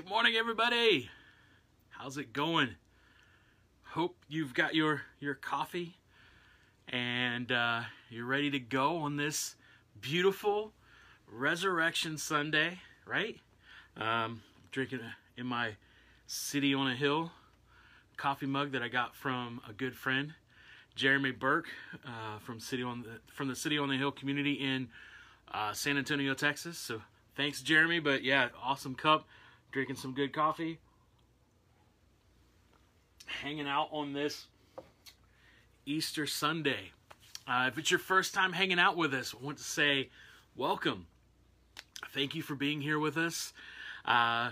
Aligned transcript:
Good 0.00 0.08
morning, 0.08 0.34
everybody. 0.34 1.10
How's 1.90 2.16
it 2.16 2.32
going? 2.32 2.70
Hope 3.82 4.16
you've 4.30 4.54
got 4.54 4.74
your 4.74 5.02
your 5.20 5.34
coffee 5.34 5.98
and 6.88 7.52
uh, 7.52 7.82
you're 8.08 8.24
ready 8.24 8.50
to 8.50 8.58
go 8.58 8.96
on 8.96 9.16
this 9.16 9.56
beautiful 10.00 10.72
Resurrection 11.30 12.16
Sunday, 12.16 12.78
right? 13.04 13.36
Um, 13.94 14.40
drinking 14.72 15.00
in 15.36 15.44
my 15.44 15.76
City 16.26 16.72
on 16.72 16.88
a 16.88 16.96
Hill 16.96 17.30
coffee 18.16 18.46
mug 18.46 18.72
that 18.72 18.82
I 18.82 18.88
got 18.88 19.14
from 19.14 19.60
a 19.68 19.74
good 19.74 19.94
friend, 19.94 20.32
Jeremy 20.94 21.32
Burke, 21.32 21.68
uh, 22.06 22.38
from 22.38 22.58
City 22.58 22.82
on 22.82 23.02
the 23.02 23.20
from 23.34 23.48
the 23.48 23.56
City 23.56 23.76
on 23.76 23.90
the 23.90 23.98
Hill 23.98 24.12
community 24.12 24.54
in 24.54 24.88
uh, 25.52 25.74
San 25.74 25.98
Antonio, 25.98 26.32
Texas. 26.32 26.78
So 26.78 27.02
thanks, 27.36 27.60
Jeremy. 27.60 28.00
But 28.00 28.24
yeah, 28.24 28.48
awesome 28.62 28.94
cup. 28.94 29.26
Drinking 29.72 29.96
some 29.96 30.14
good 30.14 30.32
coffee. 30.32 30.78
Hanging 33.26 33.68
out 33.68 33.88
on 33.92 34.12
this 34.12 34.46
Easter 35.86 36.26
Sunday. 36.26 36.92
Uh, 37.46 37.66
if 37.68 37.78
it's 37.78 37.90
your 37.90 38.00
first 38.00 38.34
time 38.34 38.52
hanging 38.52 38.80
out 38.80 38.96
with 38.96 39.14
us, 39.14 39.34
I 39.34 39.44
want 39.44 39.58
to 39.58 39.64
say 39.64 40.08
welcome. 40.56 41.06
Thank 42.12 42.34
you 42.34 42.42
for 42.42 42.54
being 42.54 42.80
here 42.80 42.98
with 42.98 43.16
us. 43.16 43.52
Uh, 44.04 44.50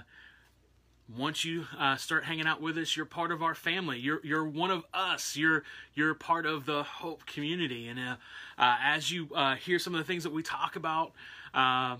once 1.16 1.44
you 1.44 1.64
uh, 1.78 1.96
start 1.96 2.24
hanging 2.24 2.46
out 2.46 2.60
with 2.60 2.76
us, 2.78 2.96
you're 2.96 3.06
part 3.06 3.32
of 3.32 3.42
our 3.42 3.54
family. 3.54 3.98
You're 3.98 4.20
you're 4.22 4.46
one 4.46 4.70
of 4.70 4.84
us. 4.92 5.36
You're 5.36 5.64
you're 5.94 6.14
part 6.14 6.46
of 6.46 6.66
the 6.66 6.82
Hope 6.82 7.26
community. 7.26 7.88
And 7.88 7.98
uh, 7.98 8.16
uh, 8.58 8.76
as 8.82 9.10
you 9.10 9.28
uh, 9.34 9.56
hear 9.56 9.78
some 9.78 9.94
of 9.94 9.98
the 9.98 10.04
things 10.04 10.22
that 10.22 10.32
we 10.32 10.42
talk 10.42 10.76
about, 10.76 11.12
uh, 11.54 11.96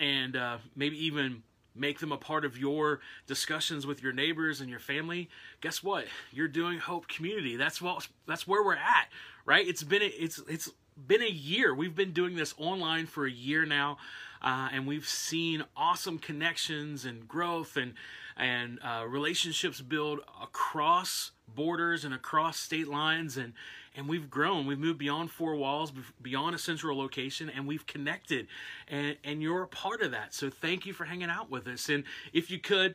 and 0.00 0.36
uh, 0.36 0.58
maybe 0.74 1.04
even 1.04 1.42
make 1.78 2.00
them 2.00 2.12
a 2.12 2.16
part 2.16 2.44
of 2.44 2.58
your 2.58 3.00
discussions 3.26 3.86
with 3.86 4.02
your 4.02 4.12
neighbors 4.12 4.60
and 4.60 4.70
your 4.70 4.78
family, 4.78 5.28
guess 5.60 5.82
what? 5.82 6.06
You're 6.32 6.48
doing 6.48 6.78
Hope 6.78 7.08
community. 7.08 7.56
That's 7.56 7.80
what 7.80 8.08
that's 8.26 8.46
where 8.46 8.62
we're 8.64 8.74
at, 8.74 9.08
right? 9.44 9.66
It's 9.66 9.82
been 9.82 10.02
it's 10.02 10.40
it's 10.48 10.70
been 10.96 11.22
a 11.22 11.28
year. 11.28 11.74
We've 11.74 11.94
been 11.94 12.12
doing 12.12 12.36
this 12.36 12.54
online 12.56 13.06
for 13.06 13.26
a 13.26 13.30
year 13.30 13.64
now, 13.64 13.98
and 14.42 14.86
we've 14.86 15.08
seen 15.08 15.64
awesome 15.76 16.18
connections 16.18 17.04
and 17.04 17.26
growth 17.28 17.76
and 17.76 17.94
and 18.38 18.78
uh, 18.84 19.04
relationships 19.08 19.80
build 19.80 20.20
across 20.42 21.30
borders 21.48 22.04
and 22.04 22.12
across 22.12 22.58
state 22.58 22.86
lines 22.88 23.36
and 23.36 23.54
and 23.96 24.08
we've 24.08 24.28
grown. 24.28 24.66
We've 24.66 24.78
moved 24.78 24.98
beyond 24.98 25.30
four 25.30 25.56
walls 25.56 25.90
beyond 26.20 26.54
a 26.54 26.58
central 26.58 26.98
location 26.98 27.48
and 27.48 27.66
we've 27.66 27.86
connected 27.86 28.46
and 28.88 29.16
and 29.24 29.42
you're 29.42 29.62
a 29.62 29.68
part 29.68 30.02
of 30.02 30.10
that. 30.10 30.34
So 30.34 30.50
thank 30.50 30.84
you 30.84 30.92
for 30.92 31.06
hanging 31.06 31.30
out 31.30 31.50
with 31.50 31.66
us. 31.66 31.88
And 31.88 32.04
if 32.32 32.50
you 32.50 32.58
could 32.58 32.94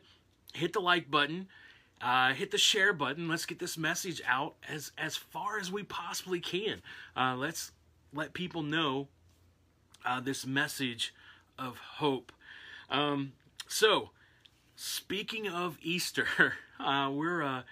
hit 0.54 0.72
the 0.72 0.80
like 0.80 1.10
button 1.10 1.48
uh, 2.02 2.34
hit 2.34 2.50
the 2.50 2.58
share 2.58 2.92
button. 2.92 3.28
Let's 3.28 3.46
get 3.46 3.60
this 3.60 3.78
message 3.78 4.20
out 4.26 4.56
as 4.68 4.90
as 4.98 5.16
far 5.16 5.58
as 5.60 5.70
we 5.70 5.84
possibly 5.84 6.40
can. 6.40 6.82
Uh, 7.16 7.36
let's 7.36 7.70
let 8.14 8.32
people 8.34 8.62
know 8.62 9.08
uh, 10.04 10.20
this 10.20 10.46
message 10.46 11.14
of 11.58 11.78
hope 11.78 12.32
um, 12.90 13.32
so 13.66 14.10
Speaking 14.84 15.48
of 15.48 15.78
Easter, 15.80 16.26
uh, 16.80 17.08
we're 17.12 17.42
uh, 17.42 17.62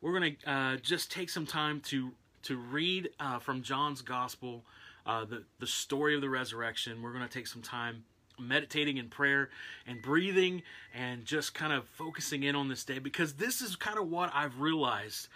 we're 0.00 0.12
gonna 0.12 0.36
uh, 0.46 0.76
just 0.76 1.10
take 1.10 1.28
some 1.30 1.46
time 1.46 1.80
to 1.86 2.12
to 2.42 2.56
read 2.56 3.10
uh, 3.18 3.40
from 3.40 3.62
John's 3.62 4.02
Gospel 4.02 4.62
uh, 5.04 5.24
the 5.24 5.42
the 5.58 5.66
story 5.66 6.14
of 6.14 6.20
the 6.20 6.28
resurrection. 6.28 7.02
We're 7.02 7.12
gonna 7.12 7.28
take 7.28 7.48
some 7.48 7.60
time 7.60 8.04
meditating 8.38 8.98
in 8.98 9.08
prayer 9.08 9.50
and 9.86 10.00
breathing 10.00 10.62
and 10.94 11.24
just 11.24 11.54
kind 11.54 11.72
of 11.72 11.86
focusing 11.88 12.44
in 12.44 12.54
on 12.54 12.68
this 12.68 12.84
day 12.84 13.00
because 13.00 13.34
this 13.34 13.60
is 13.60 13.74
kind 13.74 13.98
of 13.98 14.08
what 14.08 14.30
I've 14.32 14.60
realized. 14.60 15.26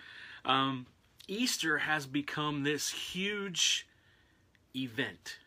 Um, 0.44 0.86
Easter 1.26 1.78
has 1.78 2.06
become 2.06 2.62
this 2.62 2.91
huge 2.91 3.88
event. 4.83 5.39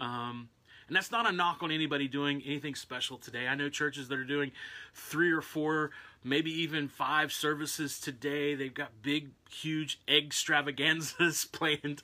Um, 0.00 0.48
and 0.88 0.96
that's 0.96 1.10
not 1.10 1.28
a 1.28 1.32
knock 1.32 1.62
on 1.62 1.70
anybody 1.70 2.08
doing 2.08 2.42
anything 2.44 2.74
special 2.74 3.18
today. 3.18 3.46
I 3.46 3.54
know 3.54 3.68
churches 3.68 4.08
that 4.08 4.18
are 4.18 4.24
doing 4.24 4.52
three 4.94 5.30
or 5.30 5.42
four, 5.42 5.90
maybe 6.24 6.50
even 6.62 6.88
five 6.88 7.30
services 7.30 8.00
today. 8.00 8.54
They've 8.54 8.72
got 8.72 9.02
big, 9.02 9.28
huge 9.50 10.00
extravaganzas 10.08 11.44
planned. 11.52 12.02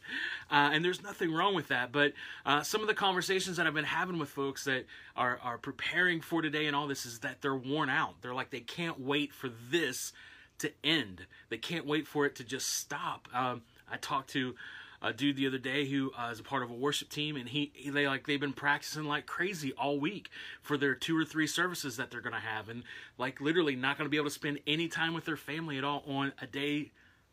Uh, 0.50 0.70
and 0.72 0.84
there's 0.84 1.02
nothing 1.02 1.32
wrong 1.32 1.54
with 1.54 1.68
that. 1.68 1.92
But 1.92 2.12
uh, 2.44 2.62
some 2.62 2.82
of 2.82 2.86
the 2.86 2.94
conversations 2.94 3.56
that 3.56 3.66
I've 3.66 3.74
been 3.74 3.84
having 3.84 4.18
with 4.18 4.28
folks 4.28 4.64
that 4.64 4.84
are, 5.16 5.40
are 5.42 5.56
preparing 5.56 6.20
for 6.20 6.42
today 6.42 6.66
and 6.66 6.76
all 6.76 6.86
this 6.86 7.06
is 7.06 7.20
that 7.20 7.40
they're 7.40 7.56
worn 7.56 7.88
out. 7.88 8.20
They're 8.20 8.34
like, 8.34 8.50
they 8.50 8.60
can't 8.60 9.00
wait 9.00 9.32
for 9.32 9.48
this 9.70 10.12
to 10.58 10.70
end. 10.84 11.26
They 11.48 11.58
can't 11.58 11.86
wait 11.86 12.06
for 12.06 12.26
it 12.26 12.34
to 12.36 12.44
just 12.44 12.68
stop. 12.74 13.28
Um, 13.32 13.62
I 13.90 13.96
talked 13.96 14.30
to 14.30 14.54
a 15.04 15.12
dude 15.12 15.36
the 15.36 15.46
other 15.46 15.58
day 15.58 15.86
who 15.86 16.10
uh, 16.18 16.30
is 16.32 16.40
a 16.40 16.42
part 16.42 16.62
of 16.62 16.70
a 16.70 16.74
worship 16.74 17.10
team, 17.10 17.36
and 17.36 17.50
he, 17.50 17.70
he 17.74 17.90
they 17.90 18.08
like 18.08 18.26
they've 18.26 18.40
been 18.40 18.54
practicing 18.54 19.04
like 19.04 19.26
crazy 19.26 19.72
all 19.74 20.00
week 20.00 20.30
for 20.62 20.78
their 20.78 20.94
two 20.94 21.16
or 21.16 21.26
three 21.26 21.46
services 21.46 21.98
that 21.98 22.10
they're 22.10 22.22
gonna 22.22 22.40
have, 22.40 22.70
and 22.70 22.82
like 23.18 23.38
literally 23.40 23.76
not 23.76 23.98
gonna 23.98 24.08
be 24.08 24.16
able 24.16 24.28
to 24.28 24.34
spend 24.34 24.58
any 24.66 24.88
time 24.88 25.12
with 25.12 25.26
their 25.26 25.36
family 25.36 25.76
at 25.76 25.84
all 25.84 26.02
on 26.08 26.32
a 26.40 26.46
day 26.46 26.90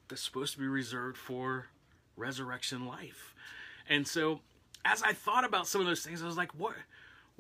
that's 0.10 0.22
supposed 0.22 0.54
to 0.54 0.60
be 0.60 0.68
reserved 0.68 1.18
for 1.18 1.68
resurrection 2.18 2.86
life. 2.86 3.34
And 3.88 4.06
so, 4.06 4.42
as 4.84 5.02
I 5.02 5.14
thought 5.14 5.46
about 5.46 5.66
some 5.66 5.80
of 5.80 5.88
those 5.88 6.04
things, 6.04 6.22
I 6.22 6.26
was 6.26 6.38
like, 6.38 6.54
what? 6.60 6.76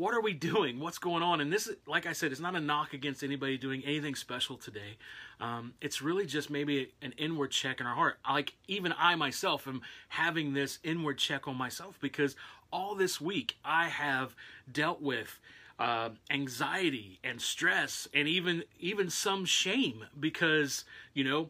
What 0.01 0.15
are 0.15 0.21
we 0.21 0.33
doing? 0.33 0.79
What's 0.79 0.97
going 0.97 1.21
on? 1.21 1.41
And 1.41 1.53
this, 1.53 1.69
like 1.85 2.07
I 2.07 2.13
said, 2.13 2.31
it's 2.31 2.41
not 2.41 2.55
a 2.55 2.59
knock 2.59 2.93
against 2.93 3.23
anybody 3.23 3.55
doing 3.55 3.83
anything 3.85 4.15
special 4.15 4.57
today. 4.57 4.97
Um, 5.39 5.75
it's 5.79 6.01
really 6.01 6.25
just 6.25 6.49
maybe 6.49 6.91
an 7.03 7.13
inward 7.19 7.51
check 7.51 7.79
in 7.79 7.85
our 7.85 7.93
heart. 7.93 8.17
Like 8.27 8.53
even 8.67 8.95
I 8.97 9.13
myself 9.13 9.67
am 9.67 9.81
having 10.09 10.53
this 10.53 10.79
inward 10.83 11.19
check 11.19 11.47
on 11.47 11.55
myself 11.55 11.99
because 12.01 12.35
all 12.73 12.95
this 12.95 13.21
week 13.21 13.57
I 13.63 13.89
have 13.89 14.33
dealt 14.71 15.03
with 15.03 15.39
uh, 15.77 16.09
anxiety 16.31 17.19
and 17.23 17.39
stress 17.39 18.07
and 18.11 18.27
even 18.27 18.63
even 18.79 19.09
some 19.11 19.45
shame 19.45 20.05
because 20.19 20.83
you 21.13 21.23
know 21.23 21.49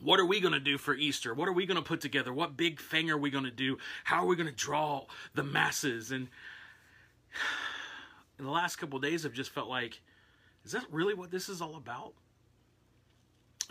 what 0.00 0.18
are 0.18 0.26
we 0.26 0.40
going 0.40 0.52
to 0.52 0.60
do 0.60 0.78
for 0.78 0.94
Easter? 0.94 1.32
What 1.32 1.48
are 1.48 1.52
we 1.52 1.64
going 1.64 1.76
to 1.76 1.82
put 1.82 2.00
together? 2.00 2.32
What 2.32 2.56
big 2.56 2.80
thing 2.80 3.08
are 3.10 3.18
we 3.18 3.30
going 3.30 3.44
to 3.44 3.52
do? 3.52 3.78
How 4.02 4.24
are 4.24 4.26
we 4.26 4.34
going 4.34 4.48
to 4.48 4.52
draw 4.52 5.06
the 5.34 5.44
masses? 5.44 6.10
And 6.10 6.26
in 8.38 8.44
the 8.44 8.50
last 8.50 8.76
couple 8.76 8.98
days, 8.98 9.24
I've 9.24 9.32
just 9.32 9.50
felt 9.50 9.68
like, 9.68 10.00
is 10.64 10.72
that 10.72 10.84
really 10.90 11.14
what 11.14 11.30
this 11.30 11.48
is 11.48 11.60
all 11.60 11.76
about? 11.76 12.14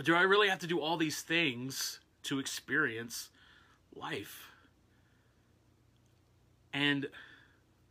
Do 0.04 0.16
I 0.16 0.22
really 0.22 0.50
have 0.50 0.60
to 0.60 0.68
do 0.68 0.80
all 0.80 0.98
these 0.98 1.22
things 1.22 2.00
to 2.24 2.40
experience 2.40 3.30
life? 3.96 4.52
And 6.74 7.06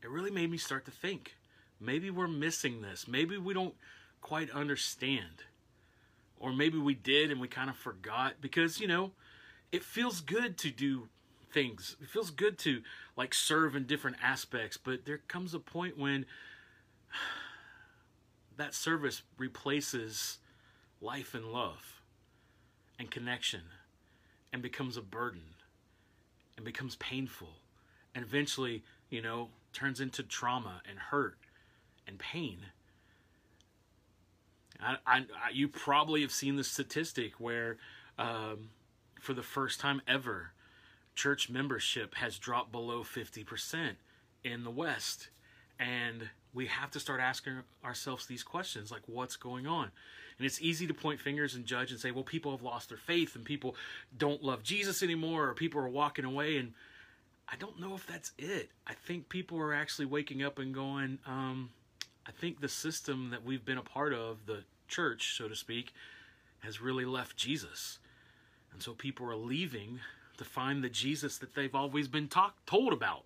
it 0.02 0.08
really 0.08 0.30
made 0.30 0.50
me 0.50 0.56
start 0.56 0.84
to 0.86 0.90
think 0.90 1.36
maybe 1.78 2.10
we're 2.10 2.28
missing 2.28 2.82
this. 2.82 3.06
Maybe 3.06 3.36
we 3.36 3.54
don't 3.54 3.74
quite 4.20 4.50
understand. 4.50 5.44
Or 6.38 6.52
maybe 6.52 6.78
we 6.78 6.94
did 6.94 7.30
and 7.30 7.40
we 7.40 7.48
kind 7.48 7.68
of 7.68 7.76
forgot 7.76 8.34
because, 8.40 8.80
you 8.80 8.88
know, 8.88 9.12
it 9.72 9.82
feels 9.82 10.20
good 10.20 10.56
to 10.58 10.70
do 10.70 11.08
things. 11.52 11.96
It 12.00 12.08
feels 12.08 12.30
good 12.30 12.58
to 12.60 12.82
like 13.16 13.34
serve 13.34 13.76
in 13.76 13.86
different 13.86 14.16
aspects, 14.22 14.76
but 14.76 15.04
there 15.04 15.18
comes 15.28 15.54
a 15.54 15.58
point 15.58 15.98
when 15.98 16.26
that 18.56 18.74
service 18.74 19.22
replaces 19.38 20.38
life 21.00 21.34
and 21.34 21.46
love 21.46 22.00
and 22.98 23.10
connection 23.10 23.62
and 24.52 24.62
becomes 24.62 24.96
a 24.96 25.02
burden 25.02 25.54
and 26.56 26.64
becomes 26.64 26.96
painful 26.96 27.48
and 28.14 28.24
eventually, 28.24 28.82
you 29.08 29.22
know, 29.22 29.48
turns 29.72 30.00
into 30.00 30.22
trauma 30.22 30.82
and 30.88 30.98
hurt 30.98 31.38
and 32.06 32.18
pain. 32.18 32.58
I, 34.80 34.96
I, 35.06 35.16
I 35.18 35.50
you 35.52 35.68
probably 35.68 36.22
have 36.22 36.32
seen 36.32 36.56
the 36.56 36.64
statistic 36.64 37.34
where, 37.38 37.76
um, 38.18 38.70
for 39.20 39.34
the 39.34 39.42
first 39.42 39.80
time 39.80 40.02
ever, 40.08 40.52
church 41.14 41.50
membership 41.50 42.14
has 42.16 42.38
dropped 42.38 42.72
below 42.72 43.02
50% 43.02 43.96
in 44.44 44.64
the 44.64 44.70
West. 44.70 45.28
And 45.78 46.28
we 46.52 46.66
have 46.66 46.90
to 46.92 47.00
start 47.00 47.20
asking 47.20 47.62
ourselves 47.84 48.26
these 48.26 48.42
questions 48.42 48.90
like, 48.90 49.02
what's 49.06 49.36
going 49.36 49.66
on? 49.66 49.90
And 50.38 50.46
it's 50.46 50.60
easy 50.60 50.86
to 50.86 50.94
point 50.94 51.20
fingers 51.20 51.54
and 51.54 51.66
judge 51.66 51.90
and 51.90 52.00
say, 52.00 52.10
well, 52.10 52.24
people 52.24 52.50
have 52.52 52.62
lost 52.62 52.88
their 52.88 52.98
faith 52.98 53.36
and 53.36 53.44
people 53.44 53.76
don't 54.16 54.42
love 54.42 54.62
Jesus 54.62 55.02
anymore 55.02 55.48
or 55.48 55.54
people 55.54 55.80
are 55.80 55.88
walking 55.88 56.24
away. 56.24 56.56
And 56.56 56.72
I 57.48 57.56
don't 57.56 57.80
know 57.80 57.94
if 57.94 58.06
that's 58.06 58.32
it. 58.38 58.70
I 58.86 58.94
think 58.94 59.28
people 59.28 59.58
are 59.58 59.74
actually 59.74 60.06
waking 60.06 60.42
up 60.42 60.58
and 60.58 60.72
going, 60.74 61.18
um, 61.26 61.70
I 62.26 62.30
think 62.32 62.60
the 62.60 62.68
system 62.68 63.30
that 63.30 63.44
we've 63.44 63.64
been 63.64 63.78
a 63.78 63.82
part 63.82 64.14
of, 64.14 64.46
the 64.46 64.64
church, 64.88 65.36
so 65.36 65.48
to 65.48 65.56
speak, 65.56 65.92
has 66.60 66.80
really 66.80 67.04
left 67.04 67.36
Jesus. 67.36 67.98
And 68.72 68.82
so 68.82 68.92
people 68.92 69.26
are 69.26 69.36
leaving 69.36 70.00
to 70.40 70.44
find 70.44 70.82
the 70.82 70.88
Jesus 70.88 71.36
that 71.36 71.54
they've 71.54 71.74
always 71.74 72.08
been 72.08 72.26
talk, 72.26 72.64
told 72.64 72.94
about. 72.94 73.24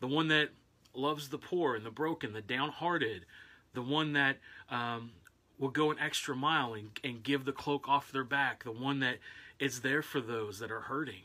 The 0.00 0.08
one 0.08 0.26
that 0.26 0.48
loves 0.92 1.28
the 1.28 1.38
poor 1.38 1.76
and 1.76 1.86
the 1.86 1.90
broken, 1.90 2.32
the 2.32 2.40
downhearted, 2.42 3.26
the 3.74 3.82
one 3.82 4.12
that 4.14 4.38
um, 4.68 5.12
will 5.56 5.68
go 5.68 5.92
an 5.92 5.98
extra 6.00 6.34
mile 6.34 6.74
and, 6.74 6.90
and 7.04 7.22
give 7.22 7.44
the 7.44 7.52
cloak 7.52 7.88
off 7.88 8.10
their 8.10 8.24
back, 8.24 8.64
the 8.64 8.72
one 8.72 8.98
that 8.98 9.18
is 9.60 9.82
there 9.82 10.02
for 10.02 10.20
those 10.20 10.58
that 10.58 10.72
are 10.72 10.80
hurting. 10.80 11.22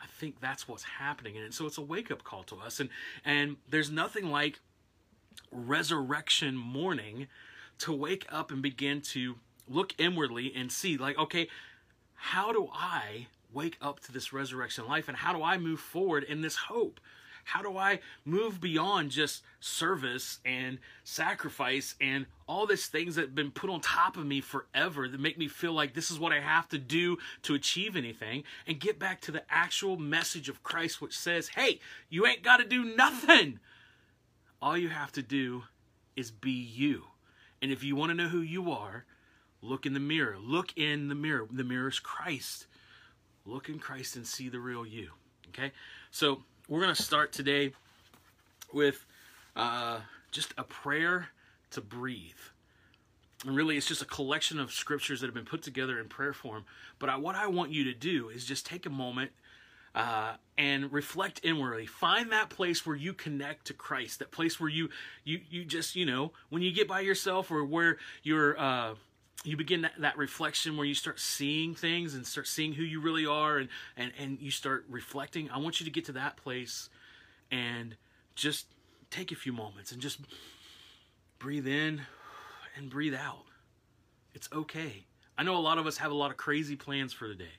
I 0.00 0.06
think 0.06 0.40
that's 0.40 0.68
what's 0.68 0.84
happening. 0.84 1.36
And 1.36 1.52
so 1.52 1.66
it's 1.66 1.78
a 1.78 1.82
wake 1.82 2.12
up 2.12 2.22
call 2.22 2.44
to 2.44 2.58
us. 2.58 2.78
And, 2.78 2.90
and 3.24 3.56
there's 3.68 3.90
nothing 3.90 4.30
like 4.30 4.60
resurrection 5.50 6.54
morning 6.54 7.26
to 7.80 7.92
wake 7.92 8.24
up 8.30 8.52
and 8.52 8.62
begin 8.62 9.00
to 9.00 9.34
look 9.68 9.94
inwardly 9.98 10.52
and 10.54 10.72
see, 10.72 10.96
like, 10.96 11.18
okay, 11.18 11.48
how 12.18 12.52
do 12.52 12.68
I 12.72 13.28
wake 13.52 13.78
up 13.80 14.00
to 14.00 14.12
this 14.12 14.32
resurrection 14.32 14.86
life 14.86 15.08
and 15.08 15.16
how 15.16 15.32
do 15.32 15.42
I 15.42 15.56
move 15.56 15.80
forward 15.80 16.24
in 16.24 16.40
this 16.40 16.56
hope? 16.56 17.00
How 17.44 17.62
do 17.62 17.78
I 17.78 18.00
move 18.26 18.60
beyond 18.60 19.10
just 19.10 19.42
service 19.58 20.38
and 20.44 20.78
sacrifice 21.04 21.94
and 21.98 22.26
all 22.46 22.66
these 22.66 22.88
things 22.88 23.14
that 23.14 23.22
have 23.22 23.34
been 23.34 23.52
put 23.52 23.70
on 23.70 23.80
top 23.80 24.18
of 24.18 24.26
me 24.26 24.42
forever 24.42 25.08
that 25.08 25.20
make 25.20 25.38
me 25.38 25.48
feel 25.48 25.72
like 25.72 25.94
this 25.94 26.10
is 26.10 26.18
what 26.18 26.32
I 26.32 26.40
have 26.40 26.68
to 26.68 26.78
do 26.78 27.16
to 27.42 27.54
achieve 27.54 27.96
anything 27.96 28.44
and 28.66 28.78
get 28.78 28.98
back 28.98 29.22
to 29.22 29.32
the 29.32 29.44
actual 29.48 29.96
message 29.96 30.50
of 30.50 30.62
Christ, 30.62 31.00
which 31.00 31.16
says, 31.16 31.48
hey, 31.48 31.80
you 32.10 32.26
ain't 32.26 32.42
got 32.42 32.58
to 32.58 32.64
do 32.64 32.84
nothing. 32.84 33.60
All 34.60 34.76
you 34.76 34.90
have 34.90 35.12
to 35.12 35.22
do 35.22 35.62
is 36.16 36.30
be 36.30 36.50
you. 36.50 37.04
And 37.62 37.72
if 37.72 37.82
you 37.82 37.96
want 37.96 38.10
to 38.10 38.14
know 38.14 38.28
who 38.28 38.40
you 38.40 38.70
are, 38.72 39.06
look 39.62 39.86
in 39.86 39.94
the 39.94 40.00
mirror. 40.00 40.36
Look 40.40 40.76
in 40.76 41.08
the 41.08 41.14
mirror. 41.14 41.46
The 41.50 41.64
mirror 41.64 41.88
is 41.88 41.98
Christ. 41.98 42.66
Look 43.44 43.68
in 43.68 43.78
Christ 43.78 44.16
and 44.16 44.26
see 44.26 44.48
the 44.48 44.60
real 44.60 44.86
you. 44.86 45.10
Okay? 45.48 45.72
So, 46.10 46.42
we're 46.68 46.80
going 46.80 46.94
to 46.94 47.02
start 47.02 47.32
today 47.32 47.72
with 48.72 49.06
uh, 49.56 50.00
just 50.30 50.52
a 50.58 50.64
prayer 50.64 51.28
to 51.70 51.80
breathe. 51.80 52.32
And 53.46 53.56
really, 53.56 53.76
it's 53.76 53.86
just 53.86 54.02
a 54.02 54.06
collection 54.06 54.58
of 54.58 54.72
scriptures 54.72 55.20
that 55.20 55.26
have 55.26 55.34
been 55.34 55.44
put 55.44 55.62
together 55.62 55.98
in 55.98 56.08
prayer 56.08 56.32
form. 56.32 56.64
But 56.98 57.08
I, 57.08 57.16
what 57.16 57.36
I 57.36 57.46
want 57.46 57.70
you 57.70 57.84
to 57.84 57.94
do 57.94 58.28
is 58.28 58.44
just 58.44 58.66
take 58.66 58.84
a 58.84 58.90
moment 58.90 59.30
uh, 59.94 60.34
and 60.56 60.92
reflect 60.92 61.40
inwardly. 61.42 61.86
Find 61.86 62.32
that 62.32 62.50
place 62.50 62.84
where 62.84 62.96
you 62.96 63.12
connect 63.12 63.66
to 63.66 63.74
Christ. 63.74 64.18
That 64.18 64.30
place 64.30 64.60
where 64.60 64.68
you 64.68 64.90
you 65.24 65.40
you 65.48 65.64
just 65.64 65.96
you 65.96 66.04
know 66.04 66.32
when 66.50 66.62
you 66.62 66.72
get 66.72 66.88
by 66.88 67.00
yourself 67.00 67.50
or 67.50 67.64
where 67.64 67.98
you're. 68.22 68.58
Uh, 68.58 68.94
you 69.44 69.56
begin 69.56 69.82
that, 69.82 69.92
that, 69.98 70.18
reflection 70.18 70.76
where 70.76 70.86
you 70.86 70.94
start 70.94 71.20
seeing 71.20 71.74
things 71.74 72.14
and 72.14 72.26
start 72.26 72.46
seeing 72.46 72.72
who 72.72 72.82
you 72.82 73.00
really 73.00 73.24
are 73.24 73.58
and, 73.58 73.68
and, 73.96 74.12
and 74.18 74.40
you 74.40 74.50
start 74.50 74.84
reflecting. 74.88 75.50
I 75.50 75.58
want 75.58 75.80
you 75.80 75.84
to 75.84 75.90
get 75.90 76.04
to 76.06 76.12
that 76.12 76.36
place 76.36 76.88
and 77.50 77.96
just 78.34 78.66
take 79.10 79.32
a 79.32 79.36
few 79.36 79.52
moments 79.52 79.92
and 79.92 80.00
just 80.00 80.20
breathe 81.38 81.66
in 81.66 82.02
and 82.76 82.90
breathe 82.90 83.14
out. 83.14 83.44
It's 84.34 84.48
okay. 84.52 85.04
I 85.36 85.44
know 85.44 85.56
a 85.56 85.58
lot 85.58 85.78
of 85.78 85.86
us 85.86 85.98
have 85.98 86.10
a 86.10 86.14
lot 86.14 86.30
of 86.30 86.36
crazy 86.36 86.76
plans 86.76 87.12
for 87.12 87.28
the 87.28 87.34
day. 87.34 87.58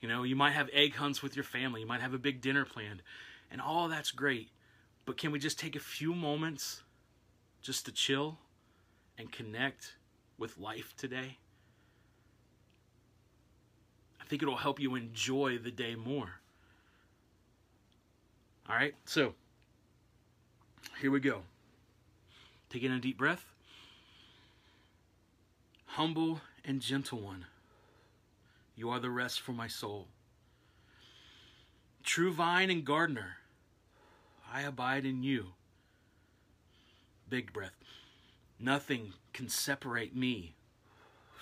You 0.00 0.08
know, 0.08 0.24
you 0.24 0.36
might 0.36 0.50
have 0.50 0.68
egg 0.72 0.96
hunts 0.96 1.22
with 1.22 1.36
your 1.36 1.44
family, 1.44 1.80
you 1.80 1.86
might 1.86 2.00
have 2.00 2.12
a 2.12 2.18
big 2.18 2.40
dinner 2.40 2.64
planned, 2.64 3.02
and 3.50 3.60
all 3.60 3.88
that's 3.88 4.10
great. 4.10 4.50
But 5.06 5.16
can 5.16 5.32
we 5.32 5.38
just 5.38 5.58
take 5.58 5.76
a 5.76 5.80
few 5.80 6.14
moments 6.14 6.82
just 7.62 7.86
to 7.86 7.92
chill 7.92 8.38
and 9.16 9.30
connect? 9.30 9.94
With 10.38 10.58
life 10.58 10.94
today. 10.96 11.38
I 14.20 14.24
think 14.24 14.42
it'll 14.42 14.56
help 14.56 14.80
you 14.80 14.94
enjoy 14.94 15.58
the 15.58 15.70
day 15.70 15.94
more. 15.94 16.40
All 18.68 18.74
right, 18.74 18.94
so 19.04 19.34
here 21.00 21.10
we 21.10 21.20
go. 21.20 21.42
Taking 22.70 22.90
a 22.90 22.98
deep 22.98 23.18
breath. 23.18 23.44
Humble 25.86 26.40
and 26.64 26.80
gentle 26.80 27.20
one, 27.20 27.46
you 28.74 28.90
are 28.90 28.98
the 28.98 29.10
rest 29.10 29.40
for 29.40 29.52
my 29.52 29.68
soul. 29.68 30.08
True 32.02 32.32
vine 32.32 32.70
and 32.70 32.84
gardener, 32.84 33.36
I 34.52 34.62
abide 34.62 35.04
in 35.04 35.22
you. 35.22 35.52
Big 37.28 37.52
breath. 37.52 37.83
Nothing 38.64 39.12
can 39.34 39.50
separate 39.50 40.16
me 40.16 40.54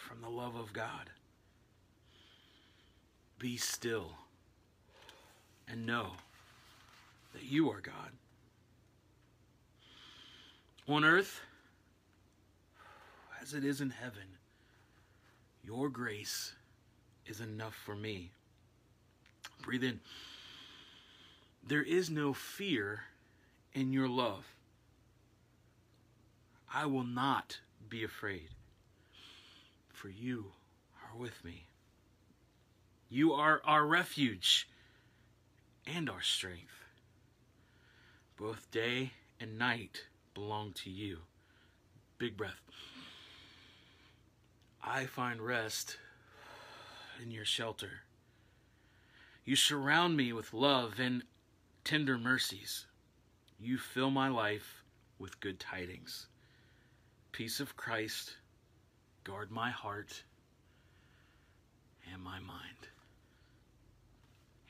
from 0.09 0.23
the 0.23 0.29
love 0.29 0.57
of 0.57 0.73
God. 0.73 1.11
Be 3.39 3.57
still 3.57 4.11
and 5.69 5.87
know 5.87 6.15
that 7.33 7.45
you 7.45 7.71
are 7.71 7.81
God. 7.81 8.11
On 10.89 11.05
earth, 11.05 11.43
as 13.41 13.55
it 13.55 13.65
is 13.65 13.81
in 13.81 13.91
heaven, 13.91 14.39
your 15.63 15.89
grace 15.89 16.55
is 17.25 17.41
enough 17.41 17.77
for 17.77 17.95
me. 17.95 18.33
Breathe 19.63 19.85
in. 19.85 20.01
There 21.65 21.85
is 21.85 22.11
no 22.11 22.33
fear 22.33 23.03
in 23.75 23.93
your 23.93 24.09
love. 24.09 24.45
I 26.75 26.87
will 26.87 27.05
not 27.05 27.61
be 27.91 28.03
afraid, 28.03 28.49
for 29.91 30.09
you 30.09 30.53
are 31.05 31.19
with 31.19 31.45
me. 31.45 31.67
You 33.11 33.35
are 33.35 33.61
our 33.67 33.87
refuge 33.87 34.67
and 35.87 36.09
our 36.09 36.23
strength. 36.23 36.73
Both 38.39 38.71
day 38.71 39.13
and 39.39 39.59
night 39.59 40.07
belong 40.33 40.73
to 40.85 40.91
you. 40.91 41.19
Big 42.17 42.39
breath. 42.39 42.63
I 44.83 45.05
find 45.05 45.43
rest 45.43 45.99
in 47.23 47.31
your 47.31 47.45
shelter. 47.45 48.01
You 49.45 49.57
surround 49.57 50.17
me 50.17 50.33
with 50.33 50.55
love 50.55 50.99
and 50.99 51.23
tender 51.85 52.17
mercies. 52.17 52.87
You 53.61 53.77
fill 53.77 54.11
my 54.11 54.29
life 54.29 54.83
with 55.19 55.39
good 55.41 55.61
tidings 55.61 56.29
peace 57.33 57.61
of 57.61 57.77
Christ 57.77 58.37
guard 59.25 59.51
my 59.51 59.71
heart 59.71 60.23
and 62.13 62.23
my 62.23 62.39
mind. 62.41 62.89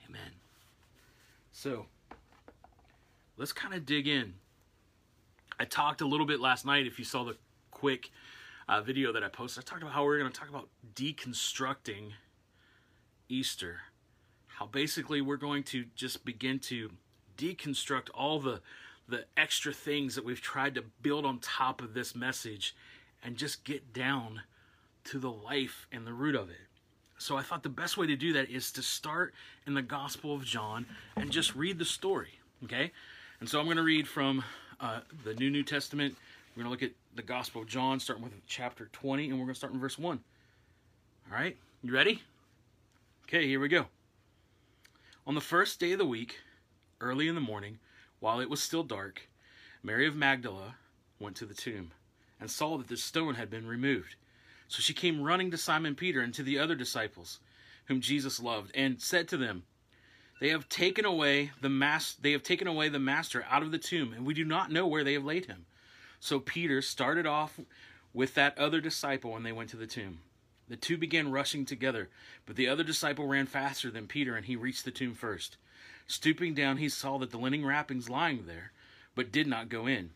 Amen. 0.09 0.33
So, 1.51 1.87
let's 3.37 3.53
kind 3.53 3.75
of 3.75 3.85
dig 3.85 4.07
in. 4.07 4.35
I 5.59 5.65
talked 5.65 6.01
a 6.01 6.07
little 6.07 6.27
bit 6.27 6.41
last 6.41 6.65
night, 6.65 6.87
if 6.87 6.99
you 6.99 7.05
saw 7.05 7.25
the 7.25 7.37
quick 7.71 8.11
uh, 8.69 8.81
video 8.81 9.13
that 9.13 9.25
I 9.25 9.29
posted, 9.29 9.65
I 9.65 9.67
talked 9.69 9.83
about 9.83 9.93
how 9.93 10.05
we're 10.05 10.19
going 10.19 10.31
to 10.31 10.39
talk 10.39 10.49
about 10.49 10.69
deconstructing 10.95 12.13
Easter. 13.29 13.81
How 14.47 14.67
basically 14.67 15.21
we're 15.21 15.37
going 15.37 15.63
to 15.65 15.87
just 15.95 16.25
begin 16.25 16.59
to 16.61 16.91
deconstruct 17.37 18.09
all 18.15 18.39
the 18.39 18.61
the 19.09 19.25
extra 19.37 19.73
things 19.73 20.15
that 20.15 20.25
we've 20.25 20.41
tried 20.41 20.75
to 20.75 20.85
build 21.03 21.25
on 21.27 21.39
top 21.39 21.83
of 21.83 21.95
this 21.95 22.15
message 22.15 22.75
and 23.23 23.37
just 23.37 23.65
get 23.65 23.93
down 23.93 24.43
to 25.05 25.19
the 25.19 25.31
life 25.31 25.87
and 25.93 26.07
the 26.07 26.13
root 26.13 26.35
of 26.35 26.51
it. 26.51 26.57
So 27.19 27.37
I 27.37 27.43
thought 27.43 27.63
the 27.63 27.69
best 27.69 27.97
way 27.97 28.07
to 28.07 28.17
do 28.17 28.33
that 28.33 28.51
is 28.51 28.73
to 28.73 28.83
start 28.83 29.35
in 29.67 29.75
the 29.75 29.83
Gospel 29.83 30.35
of 30.35 30.45
John 30.45 30.87
and 31.17 31.31
just 31.31 31.55
read 31.55 31.79
the 31.79 31.85
story, 31.85 32.41
okay? 32.65 32.91
And 33.39 33.49
so 33.49 33.59
I'm 33.61 33.67
going 33.67 33.77
to 33.77 33.83
read 33.83 34.09
from 34.09 34.43
uh, 34.81 35.01
the 35.25 35.35
New 35.35 35.51
New 35.51 35.63
Testament. 35.63 36.17
We're 36.57 36.65
going 36.65 36.77
to 36.77 36.85
look 36.85 36.91
at 36.91 36.97
the 37.15 37.23
Gospel 37.23 37.63
of 37.63 37.69
John, 37.69 38.01
starting 38.01 38.25
with 38.25 38.33
chapter 38.47 38.89
20, 38.93 39.31
and 39.31 39.35
we're 39.35 39.45
going 39.45 39.55
to 39.55 39.59
start 39.59 39.73
in 39.73 39.79
verse 39.79 39.99
1. 39.99 40.19
All 41.31 41.39
right, 41.39 41.57
you 41.83 41.93
ready? 41.93 42.23
Okay, 43.29 43.47
here 43.47 43.61
we 43.61 43.69
go. 43.69 43.87
On 45.27 45.35
the 45.35 45.41
first 45.41 45.79
day 45.79 45.93
of 45.93 45.99
the 45.99 46.05
week, 46.05 46.41
early 47.01 47.29
in 47.29 47.35
the 47.35 47.41
morning, 47.41 47.79
while 48.23 48.39
it 48.39 48.49
was 48.49 48.63
still 48.63 48.85
dark, 48.85 49.29
Mary 49.83 50.07
of 50.07 50.15
Magdala 50.15 50.77
went 51.19 51.35
to 51.35 51.45
the 51.45 51.55
tomb 51.55 51.91
and 52.39 52.49
saw 52.49 52.79
that 52.79 52.87
the 52.87 52.97
stone 52.97 53.35
had 53.35 53.51
been 53.51 53.67
removed. 53.67 54.15
So 54.69 54.81
she 54.81 54.95
came 54.95 55.25
running 55.25 55.51
to 55.51 55.59
Simon 55.59 55.97
Peter 55.97 56.21
and 56.21 56.33
to 56.35 56.45
the 56.45 56.57
other 56.57 56.77
disciples, 56.77 57.41
whom 57.87 58.01
Jesus 58.01 58.39
loved, 58.39 58.71
and 58.77 59.03
said 59.03 59.27
to 59.27 59.37
them, 59.37 59.65
They 60.41 60.51
have 60.51 60.69
taken 60.69 61.05
away 61.05 61.51
the 61.61 61.69
mas- 61.69 62.15
they 62.15 62.31
have 62.31 62.45
taken 62.45 62.69
away 62.69 62.89
the 62.89 63.01
master 63.01 63.45
out 63.51 63.65
of 63.65 63.73
the 63.73 63.79
tomb, 63.79 64.13
and 64.13 64.25
we 64.25 64.35
do 64.35 64.45
not 64.45 64.71
know 64.71 64.87
where 64.87 65.03
they 65.03 65.15
have 65.15 65.25
laid 65.25 65.47
him. 65.47 65.67
So 66.21 66.39
Peter 66.39 66.81
started 66.81 67.27
off 67.27 67.59
with 68.15 68.35
that 68.35 68.57
other 68.57 68.81
disciple 68.81 69.33
when 69.33 69.43
they 69.43 69.51
went 69.51 69.71
to 69.71 69.77
the 69.77 69.89
tomb. 69.89 70.21
The 70.69 70.77
two 70.77 70.97
began 70.97 71.33
rushing 71.33 71.67
together, 71.67 72.09
but 72.47 72.55
the 72.55 72.69
other 72.69 72.85
disciple 72.85 73.27
ran 73.27 73.47
faster 73.47 73.91
than 73.91 74.07
Peter, 74.07 74.37
and 74.37 74.47
he 74.47 74.55
reached 74.55 74.85
the 74.85 74.93
tomb 74.93 75.15
first. 75.15 75.57
Stooping 76.07 76.55
down, 76.55 76.77
he 76.77 76.89
saw 76.89 77.19
that 77.19 77.31
the 77.31 77.39
linen 77.39 77.65
wrappings 77.65 78.09
lying 78.09 78.47
there, 78.47 78.73
but 79.15 79.33
did 79.33 79.47
not 79.47 79.69
go 79.69 79.87
in. 79.87 80.11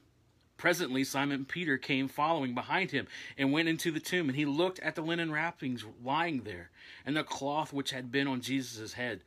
Presently, 0.57 1.05
Simon 1.05 1.45
Peter 1.45 1.76
came 1.76 2.09
following 2.09 2.55
behind 2.55 2.90
him 2.90 3.07
and 3.37 3.52
went 3.52 3.69
into 3.69 3.90
the 3.90 4.00
tomb, 4.00 4.28
and 4.28 4.37
he 4.37 4.47
looked 4.47 4.78
at 4.81 4.95
the 4.95 5.02
linen 5.02 5.31
wrappings 5.31 5.85
lying 6.02 6.43
there, 6.43 6.71
and 7.05 7.16
the 7.16 7.25
cloth 7.25 7.73
which 7.73 7.90
had 7.90 8.11
been 8.11 8.26
on 8.26 8.40
Jesus' 8.40 8.95
head, 8.95 9.21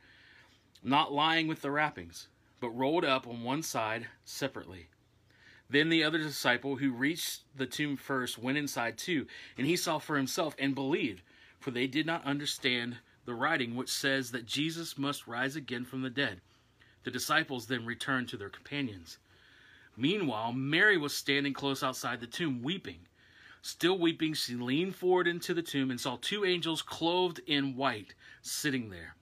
not 0.82 1.12
lying 1.12 1.46
with 1.46 1.62
the 1.62 1.70
wrappings, 1.70 2.26
but 2.58 2.70
rolled 2.70 3.04
up 3.04 3.26
on 3.28 3.44
one 3.44 3.62
side 3.62 4.08
separately. 4.24 4.88
Then 5.68 5.88
the 5.88 6.02
other 6.02 6.18
disciple 6.18 6.76
who 6.76 6.90
reached 6.90 7.42
the 7.56 7.66
tomb 7.66 7.96
first 7.96 8.38
went 8.38 8.58
inside 8.58 8.98
too, 8.98 9.28
and 9.56 9.68
he 9.68 9.76
saw 9.76 9.98
for 9.98 10.16
himself 10.16 10.56
and 10.58 10.74
believed, 10.74 11.22
for 11.60 11.70
they 11.70 11.86
did 11.86 12.06
not 12.06 12.24
understand 12.24 12.98
the 13.30 13.36
writing 13.36 13.76
which 13.76 13.88
says 13.88 14.32
that 14.32 14.44
Jesus 14.44 14.98
must 14.98 15.28
rise 15.28 15.54
again 15.54 15.84
from 15.84 16.02
the 16.02 16.10
dead. 16.10 16.40
The 17.04 17.12
disciples 17.12 17.68
then 17.68 17.86
returned 17.86 18.28
to 18.30 18.36
their 18.36 18.48
companions. 18.48 19.18
Meanwhile, 19.96 20.52
Mary 20.52 20.96
was 20.96 21.16
standing 21.16 21.52
close 21.52 21.80
outside 21.80 22.18
the 22.18 22.26
tomb, 22.26 22.60
weeping. 22.60 23.06
Still 23.62 23.96
weeping, 23.96 24.34
she 24.34 24.56
leaned 24.56 24.96
forward 24.96 25.28
into 25.28 25.54
the 25.54 25.62
tomb 25.62 25.92
and 25.92 26.00
saw 26.00 26.16
two 26.16 26.44
angels 26.44 26.82
clothed 26.82 27.40
in 27.46 27.76
white 27.76 28.14
sitting 28.42 28.90
there, 28.90 29.14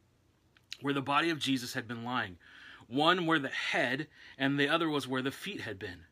where 0.81 0.95
the 0.95 1.03
body 1.03 1.29
of 1.29 1.39
Jesus 1.39 1.75
had 1.75 1.87
been 1.87 2.03
lying. 2.03 2.39
One 2.87 3.27
where 3.27 3.39
the 3.39 3.49
head, 3.49 4.09
and 4.39 4.59
the 4.59 4.71
other 4.71 4.89
was 4.89 5.07
where 5.07 5.21
the 5.21 5.31
feet 5.31 5.61
had 5.61 5.79
been. 5.79 6.07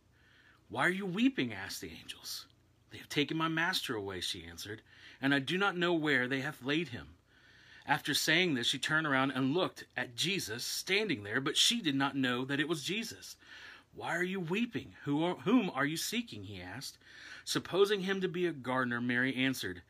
Why 0.68 0.84
are 0.84 0.90
you 0.90 1.06
weeping? 1.06 1.50
asked 1.50 1.80
the 1.80 1.92
angels. 1.98 2.44
They 2.90 2.98
have 2.98 3.08
taken 3.08 3.38
my 3.38 3.48
master 3.48 3.96
away, 3.96 4.20
she 4.20 4.44
answered, 4.44 4.82
and 5.18 5.32
I 5.32 5.38
do 5.38 5.56
not 5.56 5.78
know 5.78 5.94
where 5.94 6.28
they 6.28 6.42
have 6.42 6.62
laid 6.62 6.88
him. 6.88 7.15
After 7.86 8.14
saying 8.14 8.54
this, 8.54 8.66
she 8.66 8.78
turned 8.78 9.06
around 9.06 9.30
and 9.30 9.54
looked 9.54 9.84
at 9.96 10.16
Jesus 10.16 10.64
standing 10.64 11.22
there, 11.22 11.40
but 11.40 11.56
she 11.56 11.80
did 11.80 11.94
not 11.94 12.16
know 12.16 12.44
that 12.44 12.58
it 12.58 12.68
was 12.68 12.82
Jesus. 12.82 13.36
Why 13.94 14.16
are 14.16 14.24
you 14.24 14.40
weeping? 14.40 14.94
Who 15.04 15.24
are, 15.24 15.36
whom 15.36 15.70
are 15.70 15.86
you 15.86 15.96
seeking? 15.96 16.44
he 16.44 16.60
asked. 16.60 16.98
Supposing 17.44 18.00
him 18.00 18.20
to 18.20 18.28
be 18.28 18.46
a 18.46 18.52
gardener, 18.52 19.00
Mary 19.00 19.34
answered, 19.36 19.82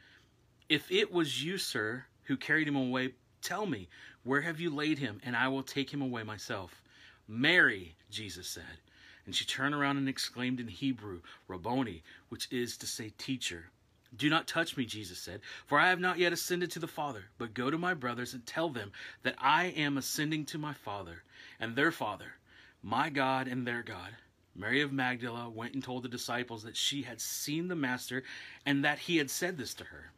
If 0.68 0.92
it 0.92 1.10
was 1.10 1.42
you, 1.42 1.56
sir, 1.56 2.04
who 2.24 2.36
carried 2.36 2.68
him 2.68 2.76
away, 2.76 3.14
tell 3.40 3.64
me, 3.64 3.88
where 4.24 4.42
have 4.42 4.60
you 4.60 4.70
laid 4.70 4.98
him, 4.98 5.20
and 5.24 5.34
I 5.34 5.48
will 5.48 5.62
take 5.62 5.90
him 5.90 6.02
away 6.02 6.22
myself. 6.22 6.82
Mary, 7.26 7.96
Jesus 8.10 8.46
said. 8.46 8.80
And 9.24 9.34
she 9.34 9.44
turned 9.44 9.74
around 9.74 9.96
and 9.96 10.08
exclaimed 10.08 10.60
in 10.60 10.68
Hebrew, 10.68 11.22
Rabboni, 11.48 12.02
which 12.28 12.46
is 12.52 12.76
to 12.76 12.86
say, 12.86 13.12
teacher. 13.16 13.70
Do 14.16 14.30
not 14.30 14.46
touch 14.46 14.76
me, 14.76 14.84
Jesus 14.84 15.18
said, 15.18 15.40
for 15.66 15.78
I 15.78 15.90
have 15.90 16.00
not 16.00 16.18
yet 16.18 16.32
ascended 16.32 16.70
to 16.72 16.78
the 16.78 16.86
Father, 16.86 17.24
but 17.38 17.54
go 17.54 17.70
to 17.70 17.78
my 17.78 17.94
brothers 17.94 18.34
and 18.34 18.46
tell 18.46 18.68
them 18.70 18.92
that 19.22 19.34
I 19.38 19.66
am 19.66 19.98
ascending 19.98 20.46
to 20.46 20.58
my 20.58 20.72
Father 20.72 21.22
and 21.60 21.76
their 21.76 21.92
Father, 21.92 22.34
my 22.82 23.10
God 23.10 23.48
and 23.48 23.66
their 23.66 23.82
God. 23.82 24.16
Mary 24.54 24.80
of 24.80 24.92
Magdala 24.92 25.50
went 25.50 25.74
and 25.74 25.84
told 25.84 26.02
the 26.02 26.08
disciples 26.08 26.62
that 26.62 26.76
she 26.76 27.02
had 27.02 27.20
seen 27.20 27.68
the 27.68 27.76
Master 27.76 28.22
and 28.64 28.84
that 28.84 29.00
he 29.00 29.18
had 29.18 29.30
said 29.30 29.58
this 29.58 29.74
to 29.74 29.84
her. 29.84 30.12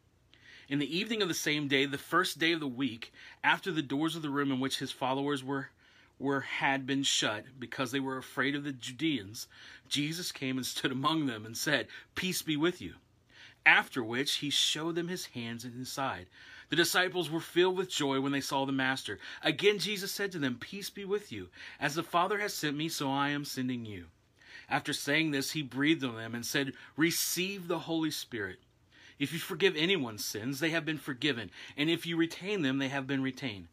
In 0.69 0.79
the 0.79 0.97
evening 0.97 1.23
of 1.23 1.29
the 1.29 1.35
same 1.35 1.67
day, 1.67 1.87
the 1.87 1.99
first 1.99 2.39
day 2.39 2.53
of 2.53 2.61
the 2.61 2.69
week, 2.69 3.13
after 3.43 3.73
the 3.73 3.83
doors 3.83 4.15
of 4.15 4.23
the 4.23 4.31
room 4.31 4.53
in 4.53 4.61
which 4.61 4.79
his 4.79 4.93
followers 4.93 5.43
were 5.43 5.71
were 6.19 6.41
had 6.41 6.85
been 6.87 7.03
shut 7.03 7.45
because 7.59 7.93
they 7.93 8.01
were 8.01 8.19
afraid 8.19 8.55
of 8.55 8.65
the 8.65 8.73
Judeans, 8.73 9.47
Jesus 9.89 10.33
came 10.33 10.57
and 10.57 10.67
stood 10.67 10.91
among 10.91 11.27
them 11.27 11.47
and 11.47 11.57
said, 11.57 11.87
Peace 12.15 12.43
be 12.43 12.57
with 12.57 12.81
you. 12.83 12.95
After 13.69 14.03
which 14.03 14.37
he 14.37 14.49
showed 14.49 14.95
them 14.95 15.09
his 15.09 15.27
hands 15.27 15.63
and 15.63 15.75
his 15.75 15.93
side. 15.93 16.27
The 16.71 16.77
disciples 16.77 17.29
were 17.29 17.39
filled 17.39 17.77
with 17.77 17.91
joy 17.91 18.19
when 18.19 18.33
they 18.33 18.41
saw 18.41 18.65
the 18.65 18.73
Master. 18.73 19.19
Again 19.43 19.79
Jesus 19.79 20.11
said 20.11 20.33
to 20.33 20.39
them, 20.39 20.57
Peace 20.59 20.89
be 20.89 21.05
with 21.05 21.31
you. 21.31 21.51
As 21.79 21.95
the 21.95 22.03
Father 22.03 22.39
has 22.39 22.55
sent 22.55 22.79
me, 22.79 22.89
so 22.89 23.11
I 23.11 23.29
am 23.29 23.45
sending 23.45 23.85
you. 23.85 24.07
After 24.71 24.95
saying 24.95 25.33
this, 25.33 25.51
he 25.51 25.61
breathed 25.61 26.03
on 26.03 26.17
them 26.17 26.35
and 26.35 26.47
said, 26.47 26.73
Receive 26.97 27.69
the 27.69 27.81
Holy 27.81 28.11
Spirit. 28.11 28.59
If 29.19 29.35
you 29.35 29.39
forgive 29.39 29.77
anyone's 29.77 30.25
sins, 30.25 30.61
they 30.61 30.71
have 30.71 30.87
been 30.87 30.97
forgiven, 30.97 31.51
and 31.77 31.91
if 31.91 32.07
you 32.07 32.17
retain 32.17 32.63
them, 32.63 32.79
they 32.79 32.89
have 32.89 33.07
been 33.07 33.23
retained. 33.23 33.69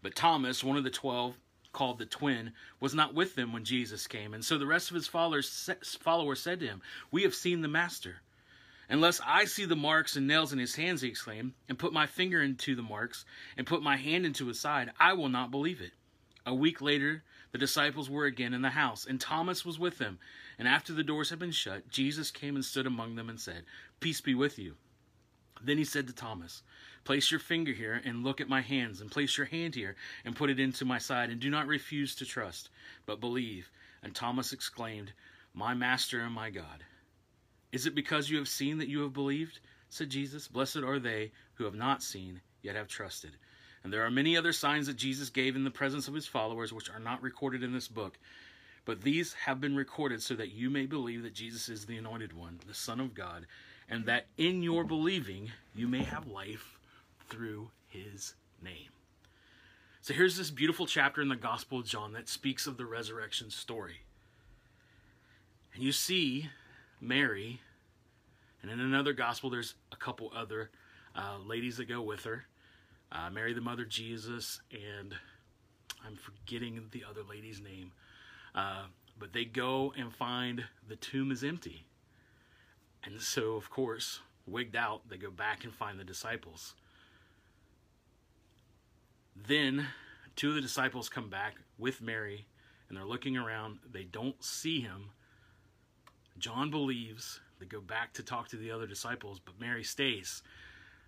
But 0.00 0.14
Thomas, 0.14 0.64
one 0.64 0.78
of 0.78 0.84
the 0.84 0.90
twelve, 0.90 1.36
called 1.74 1.98
the 1.98 2.06
twin, 2.06 2.54
was 2.80 2.94
not 2.94 3.12
with 3.12 3.34
them 3.34 3.52
when 3.52 3.64
Jesus 3.64 4.06
came. 4.06 4.32
And 4.32 4.42
so 4.42 4.56
the 4.56 4.66
rest 4.66 4.88
of 4.88 4.94
his 4.94 5.06
followers, 5.06 5.68
followers 6.00 6.40
said 6.40 6.60
to 6.60 6.66
him, 6.66 6.80
We 7.10 7.24
have 7.24 7.34
seen 7.34 7.60
the 7.60 7.68
Master. 7.68 8.22
Unless 8.88 9.20
I 9.24 9.44
see 9.46 9.64
the 9.64 9.76
marks 9.76 10.16
and 10.16 10.26
nails 10.26 10.52
in 10.52 10.58
his 10.58 10.76
hands, 10.76 11.00
he 11.00 11.08
exclaimed, 11.08 11.54
and 11.68 11.78
put 11.78 11.92
my 11.92 12.06
finger 12.06 12.42
into 12.42 12.74
the 12.74 12.82
marks, 12.82 13.24
and 13.56 13.66
put 13.66 13.82
my 13.82 13.96
hand 13.96 14.26
into 14.26 14.46
his 14.46 14.60
side, 14.60 14.92
I 15.00 15.14
will 15.14 15.28
not 15.28 15.50
believe 15.50 15.80
it. 15.80 15.92
A 16.46 16.54
week 16.54 16.82
later, 16.82 17.22
the 17.52 17.58
disciples 17.58 18.10
were 18.10 18.26
again 18.26 18.52
in 18.52 18.60
the 18.60 18.70
house, 18.70 19.06
and 19.06 19.18
Thomas 19.18 19.64
was 19.64 19.78
with 19.78 19.96
them. 19.98 20.18
And 20.58 20.68
after 20.68 20.92
the 20.92 21.02
doors 21.02 21.30
had 21.30 21.38
been 21.38 21.52
shut, 21.52 21.88
Jesus 21.88 22.30
came 22.30 22.54
and 22.54 22.64
stood 22.64 22.86
among 22.86 23.14
them 23.14 23.30
and 23.30 23.40
said, 23.40 23.64
Peace 24.00 24.20
be 24.20 24.34
with 24.34 24.58
you. 24.58 24.74
Then 25.62 25.78
he 25.78 25.84
said 25.84 26.06
to 26.08 26.12
Thomas, 26.12 26.62
Place 27.04 27.30
your 27.30 27.40
finger 27.40 27.72
here 27.72 28.02
and 28.04 28.24
look 28.24 28.40
at 28.40 28.48
my 28.48 28.60
hands, 28.60 29.00
and 29.00 29.10
place 29.10 29.38
your 29.38 29.46
hand 29.46 29.74
here 29.74 29.96
and 30.24 30.36
put 30.36 30.50
it 30.50 30.60
into 30.60 30.84
my 30.84 30.98
side, 30.98 31.30
and 31.30 31.40
do 31.40 31.48
not 31.48 31.66
refuse 31.66 32.14
to 32.16 32.26
trust, 32.26 32.68
but 33.06 33.20
believe. 33.20 33.70
And 34.02 34.14
Thomas 34.14 34.52
exclaimed, 34.52 35.12
My 35.54 35.72
Master 35.72 36.20
and 36.20 36.34
my 36.34 36.50
God. 36.50 36.84
Is 37.74 37.86
it 37.86 37.94
because 37.96 38.30
you 38.30 38.38
have 38.38 38.46
seen 38.46 38.78
that 38.78 38.88
you 38.88 39.02
have 39.02 39.12
believed? 39.12 39.58
said 39.90 40.08
Jesus. 40.08 40.46
Blessed 40.46 40.76
are 40.76 41.00
they 41.00 41.32
who 41.54 41.64
have 41.64 41.74
not 41.74 42.04
seen, 42.04 42.40
yet 42.62 42.76
have 42.76 42.86
trusted. 42.86 43.32
And 43.82 43.92
there 43.92 44.06
are 44.06 44.12
many 44.12 44.36
other 44.36 44.52
signs 44.52 44.86
that 44.86 44.96
Jesus 44.96 45.28
gave 45.28 45.56
in 45.56 45.64
the 45.64 45.72
presence 45.72 46.06
of 46.06 46.14
his 46.14 46.28
followers, 46.28 46.72
which 46.72 46.88
are 46.88 47.00
not 47.00 47.20
recorded 47.20 47.64
in 47.64 47.72
this 47.72 47.88
book. 47.88 48.16
But 48.84 49.02
these 49.02 49.32
have 49.34 49.60
been 49.60 49.74
recorded 49.74 50.22
so 50.22 50.34
that 50.36 50.52
you 50.52 50.70
may 50.70 50.86
believe 50.86 51.24
that 51.24 51.34
Jesus 51.34 51.68
is 51.68 51.84
the 51.84 51.96
anointed 51.96 52.32
one, 52.32 52.60
the 52.64 52.74
Son 52.74 53.00
of 53.00 53.12
God, 53.12 53.44
and 53.88 54.06
that 54.06 54.26
in 54.38 54.62
your 54.62 54.84
believing 54.84 55.50
you 55.74 55.88
may 55.88 56.04
have 56.04 56.28
life 56.28 56.78
through 57.28 57.70
his 57.88 58.34
name. 58.62 58.90
So 60.00 60.14
here's 60.14 60.36
this 60.36 60.50
beautiful 60.50 60.86
chapter 60.86 61.20
in 61.20 61.28
the 61.28 61.34
Gospel 61.34 61.80
of 61.80 61.86
John 61.86 62.12
that 62.12 62.28
speaks 62.28 62.68
of 62.68 62.76
the 62.76 62.86
resurrection 62.86 63.50
story. 63.50 64.02
And 65.74 65.82
you 65.82 65.90
see 65.90 66.50
Mary, 67.04 67.60
and 68.70 68.80
in 68.80 68.80
another 68.80 69.12
gospel, 69.12 69.50
there's 69.50 69.74
a 69.92 69.96
couple 69.96 70.32
other 70.34 70.70
uh, 71.14 71.36
ladies 71.44 71.76
that 71.76 71.86
go 71.86 72.00
with 72.00 72.24
her 72.24 72.46
uh, 73.12 73.30
Mary, 73.30 73.52
the 73.52 73.60
mother 73.60 73.84
Jesus, 73.84 74.60
and 74.72 75.14
I'm 76.04 76.16
forgetting 76.16 76.82
the 76.90 77.04
other 77.08 77.22
lady's 77.28 77.60
name. 77.60 77.92
Uh, 78.54 78.84
but 79.18 79.32
they 79.32 79.44
go 79.44 79.92
and 79.96 80.12
find 80.12 80.64
the 80.88 80.96
tomb 80.96 81.30
is 81.30 81.44
empty. 81.44 81.84
And 83.04 83.20
so, 83.20 83.54
of 83.54 83.70
course, 83.70 84.20
wigged 84.46 84.74
out, 84.74 85.08
they 85.08 85.16
go 85.16 85.30
back 85.30 85.64
and 85.64 85.72
find 85.72 85.98
the 85.98 86.04
disciples. 86.04 86.74
Then 89.36 89.86
two 90.36 90.48
of 90.48 90.54
the 90.54 90.60
disciples 90.60 91.08
come 91.08 91.28
back 91.28 91.54
with 91.78 92.00
Mary 92.00 92.46
and 92.88 92.96
they're 92.96 93.04
looking 93.04 93.36
around. 93.36 93.78
They 93.92 94.04
don't 94.04 94.42
see 94.42 94.80
him. 94.80 95.10
John 96.38 96.70
believes. 96.70 97.40
They 97.64 97.76
go 97.76 97.80
back 97.80 98.12
to 98.14 98.22
talk 98.22 98.48
to 98.48 98.56
the 98.56 98.70
other 98.70 98.86
disciples, 98.86 99.40
but 99.42 99.58
Mary 99.58 99.84
stays. 99.84 100.42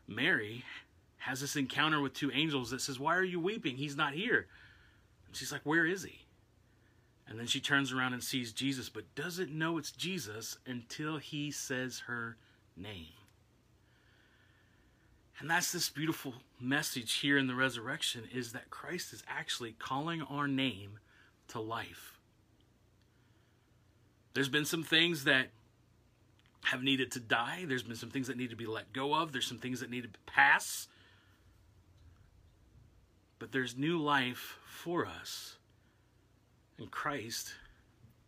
Mary 0.08 0.64
has 1.18 1.42
this 1.42 1.54
encounter 1.54 2.00
with 2.00 2.14
two 2.14 2.30
angels 2.32 2.70
that 2.70 2.80
says, 2.80 2.98
Why 2.98 3.14
are 3.14 3.24
you 3.24 3.38
weeping? 3.38 3.76
He's 3.76 3.96
not 3.96 4.14
here. 4.14 4.46
And 5.26 5.36
she's 5.36 5.52
like, 5.52 5.60
Where 5.64 5.84
is 5.84 6.04
he? 6.04 6.20
And 7.28 7.38
then 7.38 7.46
she 7.46 7.60
turns 7.60 7.92
around 7.92 8.14
and 8.14 8.24
sees 8.24 8.52
Jesus, 8.52 8.88
but 8.88 9.14
doesn't 9.14 9.50
know 9.50 9.76
it's 9.76 9.90
Jesus 9.90 10.56
until 10.66 11.18
he 11.18 11.50
says 11.50 12.04
her 12.06 12.38
name. 12.74 13.12
And 15.38 15.50
that's 15.50 15.72
this 15.72 15.90
beautiful 15.90 16.32
message 16.58 17.14
here 17.14 17.36
in 17.36 17.48
the 17.48 17.54
resurrection 17.54 18.22
is 18.32 18.52
that 18.52 18.70
Christ 18.70 19.12
is 19.12 19.22
actually 19.28 19.72
calling 19.72 20.22
our 20.22 20.48
name 20.48 21.00
to 21.48 21.60
life. 21.60 22.18
There's 24.32 24.48
been 24.48 24.64
some 24.64 24.82
things 24.82 25.24
that 25.24 25.48
have 26.64 26.82
needed 26.82 27.12
to 27.12 27.20
die. 27.20 27.64
There's 27.66 27.82
been 27.82 27.96
some 27.96 28.10
things 28.10 28.26
that 28.26 28.36
need 28.36 28.50
to 28.50 28.56
be 28.56 28.66
let 28.66 28.92
go 28.92 29.14
of. 29.14 29.32
There's 29.32 29.46
some 29.46 29.58
things 29.58 29.80
that 29.80 29.90
need 29.90 30.02
to 30.02 30.18
pass. 30.26 30.88
But 33.38 33.52
there's 33.52 33.76
new 33.76 33.98
life 33.98 34.58
for 34.66 35.06
us. 35.06 35.56
And 36.78 36.90
Christ 36.90 37.54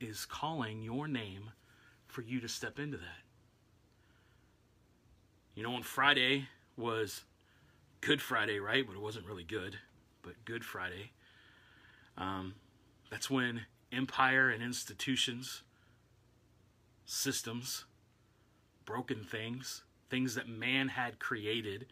is 0.01 0.25
calling 0.25 0.83
your 0.83 1.09
name 1.09 1.51
for 2.07 2.23
you 2.23 2.41
to 2.41 2.49
step 2.49 2.79
into 2.79 2.97
that. 2.97 3.23
You 5.55 5.63
know, 5.65 5.75
on 5.75 5.83
Friday, 5.83 6.47
was 6.77 7.25
Good 8.01 8.23
Friday, 8.23 8.61
right? 8.61 8.87
But 8.87 8.95
it 8.95 9.03
wasn't 9.03 9.27
really 9.27 9.45
good, 9.45 9.77
but 10.23 10.35
Good 10.45 10.65
Friday. 10.65 11.11
Um, 12.17 12.55
that's 13.11 13.29
when 13.29 13.63
empire 13.93 14.49
and 14.49 14.63
institutions, 14.63 15.63
systems, 17.05 17.85
broken 18.89 19.23
things, 19.23 19.83
things 20.09 20.35
that 20.35 20.49
man 20.49 20.89
had 20.89 21.19
created 21.19 21.85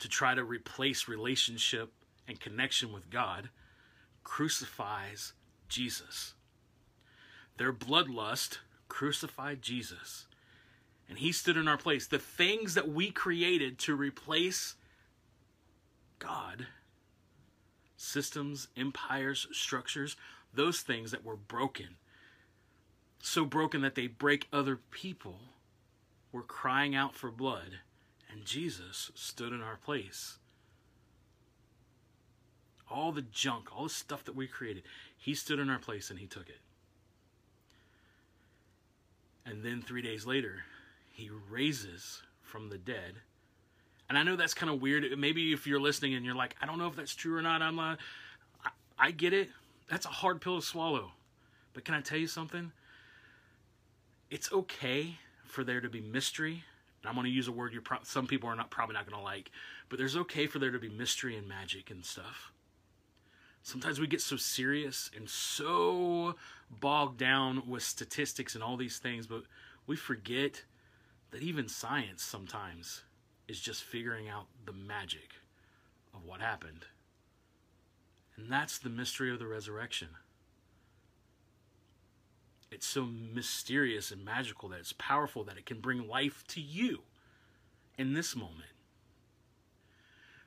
to 0.00 0.08
try 0.08 0.34
to 0.34 0.42
replace 0.42 1.06
relationship 1.06 1.92
and 2.26 2.40
connection 2.40 2.92
with 2.92 3.08
God, 3.08 3.50
crucifies 4.24 5.32
Jesus. 5.68 6.34
Their 7.56 7.72
bloodlust 7.72 8.58
crucified 8.88 9.62
Jesus 9.62 10.26
and 11.08 11.18
he 11.18 11.30
stood 11.30 11.56
in 11.56 11.68
our 11.68 11.76
place. 11.76 12.08
The 12.08 12.18
things 12.18 12.74
that 12.74 12.88
we 12.88 13.12
created 13.12 13.78
to 13.80 13.94
replace 13.94 14.74
God, 16.18 16.66
systems, 17.96 18.66
empires, 18.76 19.46
structures, 19.52 20.16
those 20.52 20.80
things 20.80 21.12
that 21.12 21.24
were 21.24 21.36
broken, 21.36 21.90
so 23.22 23.44
broken 23.44 23.82
that 23.82 23.94
they 23.94 24.08
break 24.08 24.48
other 24.52 24.80
people 24.90 25.38
were 26.34 26.42
crying 26.42 26.96
out 26.96 27.14
for 27.14 27.30
blood, 27.30 27.78
and 28.28 28.44
Jesus 28.44 29.12
stood 29.14 29.52
in 29.52 29.62
our 29.62 29.76
place. 29.76 30.38
All 32.90 33.12
the 33.12 33.22
junk, 33.22 33.68
all 33.74 33.84
the 33.84 33.90
stuff 33.90 34.24
that 34.24 34.34
we 34.34 34.48
created, 34.48 34.82
he 35.16 35.36
stood 35.36 35.60
in 35.60 35.70
our 35.70 35.78
place 35.78 36.10
and 36.10 36.18
he 36.18 36.26
took 36.26 36.48
it. 36.48 36.58
And 39.46 39.62
then 39.62 39.80
three 39.80 40.02
days 40.02 40.26
later, 40.26 40.64
he 41.12 41.30
raises 41.48 42.22
from 42.42 42.68
the 42.68 42.78
dead. 42.78 43.14
And 44.08 44.18
I 44.18 44.24
know 44.24 44.34
that's 44.34 44.54
kind 44.54 44.72
of 44.72 44.82
weird. 44.82 45.04
Maybe 45.16 45.52
if 45.52 45.68
you're 45.68 45.80
listening 45.80 46.14
and 46.14 46.26
you're 46.26 46.34
like, 46.34 46.56
I 46.60 46.66
don't 46.66 46.78
know 46.78 46.88
if 46.88 46.96
that's 46.96 47.14
true 47.14 47.36
or 47.36 47.42
not, 47.42 47.62
I'm. 47.62 47.78
I, 47.78 47.96
I 48.98 49.12
get 49.12 49.32
it. 49.32 49.50
That's 49.88 50.06
a 50.06 50.10
hard 50.10 50.40
pill 50.40 50.60
to 50.60 50.66
swallow. 50.66 51.12
But 51.74 51.84
can 51.84 51.94
I 51.94 52.00
tell 52.00 52.18
you 52.18 52.26
something? 52.26 52.72
It's 54.30 54.52
okay 54.52 55.18
for 55.54 55.64
there 55.64 55.80
to 55.80 55.88
be 55.88 56.00
mystery. 56.00 56.64
And 57.02 57.08
I'm 57.08 57.14
going 57.14 57.26
to 57.26 57.30
use 57.30 57.48
a 57.48 57.52
word 57.52 57.72
you're 57.72 57.82
pro- 57.82 58.02
some 58.02 58.26
people 58.26 58.48
are 58.48 58.56
not 58.56 58.70
probably 58.70 58.94
not 58.94 59.08
going 59.08 59.18
to 59.18 59.24
like, 59.24 59.50
but 59.88 59.98
there's 59.98 60.16
okay 60.16 60.46
for 60.46 60.58
there 60.58 60.72
to 60.72 60.78
be 60.78 60.88
mystery 60.88 61.36
and 61.36 61.48
magic 61.48 61.90
and 61.90 62.04
stuff. 62.04 62.52
Sometimes 63.62 63.98
we 63.98 64.06
get 64.06 64.20
so 64.20 64.36
serious 64.36 65.10
and 65.16 65.28
so 65.30 66.34
bogged 66.68 67.18
down 67.18 67.68
with 67.68 67.82
statistics 67.82 68.54
and 68.54 68.62
all 68.62 68.76
these 68.76 68.98
things, 68.98 69.26
but 69.26 69.44
we 69.86 69.96
forget 69.96 70.64
that 71.30 71.42
even 71.42 71.68
science 71.68 72.22
sometimes 72.22 73.02
is 73.48 73.60
just 73.60 73.82
figuring 73.82 74.28
out 74.28 74.46
the 74.66 74.72
magic 74.72 75.30
of 76.14 76.24
what 76.24 76.40
happened. 76.40 76.84
And 78.36 78.50
that's 78.50 78.78
the 78.78 78.90
mystery 78.90 79.32
of 79.32 79.38
the 79.38 79.46
resurrection. 79.46 80.08
It's 82.74 82.86
so 82.86 83.06
mysterious 83.06 84.10
and 84.10 84.24
magical 84.24 84.68
that 84.70 84.80
it's 84.80 84.92
powerful 84.92 85.44
that 85.44 85.56
it 85.56 85.64
can 85.64 85.80
bring 85.80 86.08
life 86.08 86.44
to 86.48 86.60
you 86.60 87.02
in 87.96 88.14
this 88.14 88.34
moment. 88.34 88.70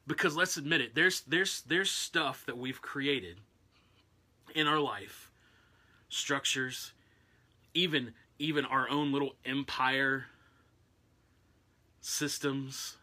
Because 0.06 0.36
let's 0.36 0.58
admit 0.58 0.82
it, 0.82 0.94
there's 0.94 1.22
there's 1.22 1.62
there's 1.62 1.90
stuff 1.90 2.46
that 2.46 2.58
we've 2.58 2.82
created 2.82 3.38
in 4.54 4.68
our 4.68 4.80
life, 4.80 5.32
structures, 6.10 6.92
even 7.74 8.14
even 8.40 8.66
our 8.66 8.90
own 8.90 9.14
little 9.14 9.36
empire 9.46 10.26
systems, 12.02 12.98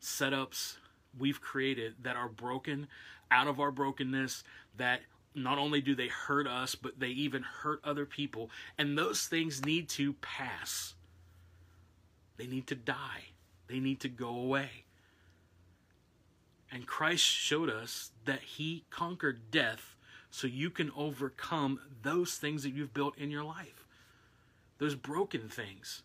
setups 0.00 0.76
we've 1.18 1.40
created 1.40 1.94
that 2.02 2.16
are 2.16 2.28
broken 2.28 2.86
out 3.30 3.46
of 3.46 3.60
our 3.60 3.70
brokenness 3.70 4.44
that 4.76 5.00
not 5.34 5.58
only 5.58 5.80
do 5.80 5.94
they 5.94 6.08
hurt 6.08 6.46
us, 6.46 6.74
but 6.74 6.98
they 6.98 7.08
even 7.08 7.42
hurt 7.42 7.80
other 7.84 8.04
people. 8.04 8.50
And 8.76 8.96
those 8.96 9.26
things 9.26 9.64
need 9.64 9.88
to 9.90 10.14
pass. 10.14 10.94
They 12.36 12.46
need 12.46 12.66
to 12.68 12.74
die. 12.74 13.26
They 13.68 13.78
need 13.78 14.00
to 14.00 14.08
go 14.08 14.28
away. 14.28 14.84
And 16.72 16.86
Christ 16.86 17.24
showed 17.24 17.68
us 17.68 18.10
that 18.24 18.40
He 18.40 18.84
conquered 18.90 19.50
death 19.50 19.96
so 20.30 20.46
you 20.46 20.70
can 20.70 20.92
overcome 20.96 21.80
those 22.02 22.36
things 22.36 22.62
that 22.62 22.70
you've 22.70 22.94
built 22.94 23.18
in 23.18 23.30
your 23.30 23.44
life. 23.44 23.84
Those 24.78 24.94
broken 24.94 25.48
things. 25.48 26.02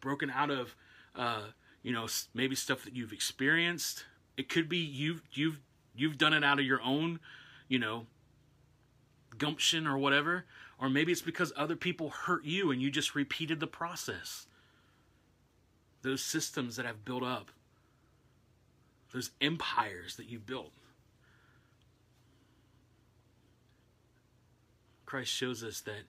Broken 0.00 0.30
out 0.30 0.50
of, 0.50 0.74
uh, 1.16 1.42
you 1.82 1.92
know, 1.92 2.06
maybe 2.34 2.54
stuff 2.54 2.84
that 2.84 2.94
you've 2.94 3.12
experienced. 3.12 4.04
It 4.36 4.48
could 4.48 4.68
be 4.68 4.78
you've 4.78 5.22
you've 5.32 5.60
you've 5.94 6.18
done 6.18 6.32
it 6.32 6.44
out 6.44 6.58
of 6.58 6.64
your 6.64 6.80
own 6.82 7.20
you 7.70 7.78
know, 7.78 8.04
gumption 9.38 9.86
or 9.86 9.96
whatever. 9.96 10.44
Or 10.78 10.90
maybe 10.90 11.12
it's 11.12 11.22
because 11.22 11.52
other 11.56 11.76
people 11.76 12.10
hurt 12.10 12.44
you 12.44 12.70
and 12.70 12.82
you 12.82 12.90
just 12.90 13.14
repeated 13.14 13.60
the 13.60 13.66
process. 13.66 14.46
Those 16.02 16.22
systems 16.22 16.76
that 16.76 16.84
have 16.84 17.04
built 17.04 17.22
up, 17.22 17.50
those 19.12 19.30
empires 19.40 20.16
that 20.16 20.28
you've 20.28 20.46
built. 20.46 20.72
Christ 25.06 25.30
shows 25.30 25.62
us 25.62 25.80
that 25.82 26.04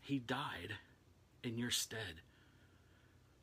He 0.00 0.18
died 0.18 0.74
in 1.42 1.56
your 1.56 1.70
stead. 1.70 2.20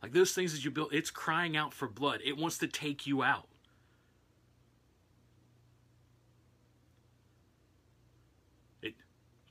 Like 0.03 0.13
those 0.13 0.33
things 0.33 0.53
that 0.53 0.63
you 0.63 0.69
built, 0.69 0.93
it's 0.93 1.11
crying 1.11 1.57
out 1.57 1.73
for 1.73 1.87
blood. 1.87 2.19
It 2.23 2.37
wants 2.37 2.57
to 2.59 2.67
take 2.67 3.07
you 3.07 3.23
out. 3.23 3.47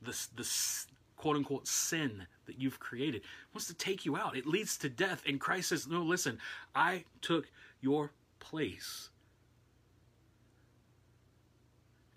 This 0.05 0.27
this 0.27 0.87
quote 1.17 1.35
unquote 1.35 1.67
sin 1.67 2.27
that 2.45 2.59
you've 2.59 2.79
created 2.79 3.21
wants 3.53 3.67
to 3.67 3.73
take 3.73 4.05
you 4.05 4.15
out. 4.15 4.37
It 4.37 4.45
leads 4.45 4.77
to 4.77 4.89
death. 4.89 5.23
And 5.27 5.39
Christ 5.39 5.69
says, 5.69 5.87
No, 5.87 6.01
listen, 6.01 6.39
I 6.75 7.05
took 7.21 7.47
your 7.81 8.11
place. 8.39 9.09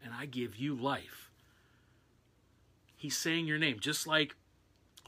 And 0.05 0.13
I 0.15 0.27
give 0.27 0.57
you 0.57 0.75
life. 0.75 1.31
He's 2.97 3.17
saying 3.17 3.47
your 3.47 3.59
name, 3.59 3.79
just 3.81 4.07
like 4.07 4.35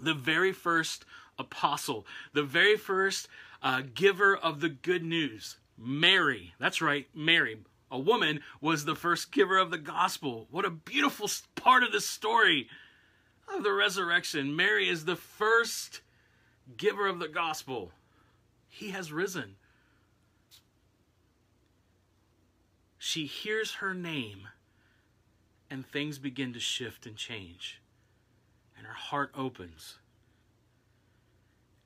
the 0.00 0.14
very 0.14 0.52
first 0.52 1.04
apostle, 1.38 2.06
the 2.32 2.42
very 2.42 2.76
first 2.76 3.28
uh, 3.62 3.82
giver 3.94 4.36
of 4.36 4.60
the 4.60 4.68
good 4.68 5.02
news, 5.02 5.56
Mary. 5.76 6.54
That's 6.58 6.80
right, 6.80 7.06
Mary 7.14 7.58
a 7.90 7.98
woman 7.98 8.40
was 8.60 8.84
the 8.84 8.94
first 8.94 9.32
giver 9.32 9.58
of 9.58 9.70
the 9.70 9.78
gospel. 9.78 10.46
What 10.50 10.64
a 10.64 10.70
beautiful 10.70 11.28
part 11.54 11.82
of 11.82 11.92
the 11.92 12.00
story 12.00 12.68
of 13.52 13.64
the 13.64 13.72
resurrection. 13.72 14.54
Mary 14.54 14.88
is 14.88 15.04
the 15.04 15.16
first 15.16 16.00
giver 16.76 17.06
of 17.06 17.18
the 17.18 17.28
gospel. 17.28 17.90
He 18.68 18.90
has 18.90 19.12
risen. 19.12 19.56
She 22.98 23.26
hears 23.26 23.76
her 23.76 23.94
name, 23.94 24.48
and 25.68 25.86
things 25.86 26.18
begin 26.18 26.52
to 26.52 26.60
shift 26.60 27.06
and 27.06 27.16
change. 27.16 27.80
And 28.76 28.86
her 28.86 28.92
heart 28.92 29.32
opens. 29.36 29.98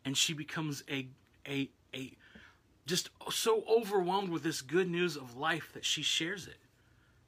And 0.05 0.17
she 0.17 0.35
becomes 0.35 0.85
a, 0.91 1.07
a, 1.49 1.71
a 1.95 2.13
just 2.87 3.11
so 3.31 3.65
overwhelmed 3.69 4.31
with 4.31 4.43
this 4.43 4.61
good 4.61 4.91
news 4.91 5.17
of 5.17 5.37
life 5.37 5.71
that 5.73 5.85
she 5.85 6.03
shares 6.03 6.47
it. 6.47 6.59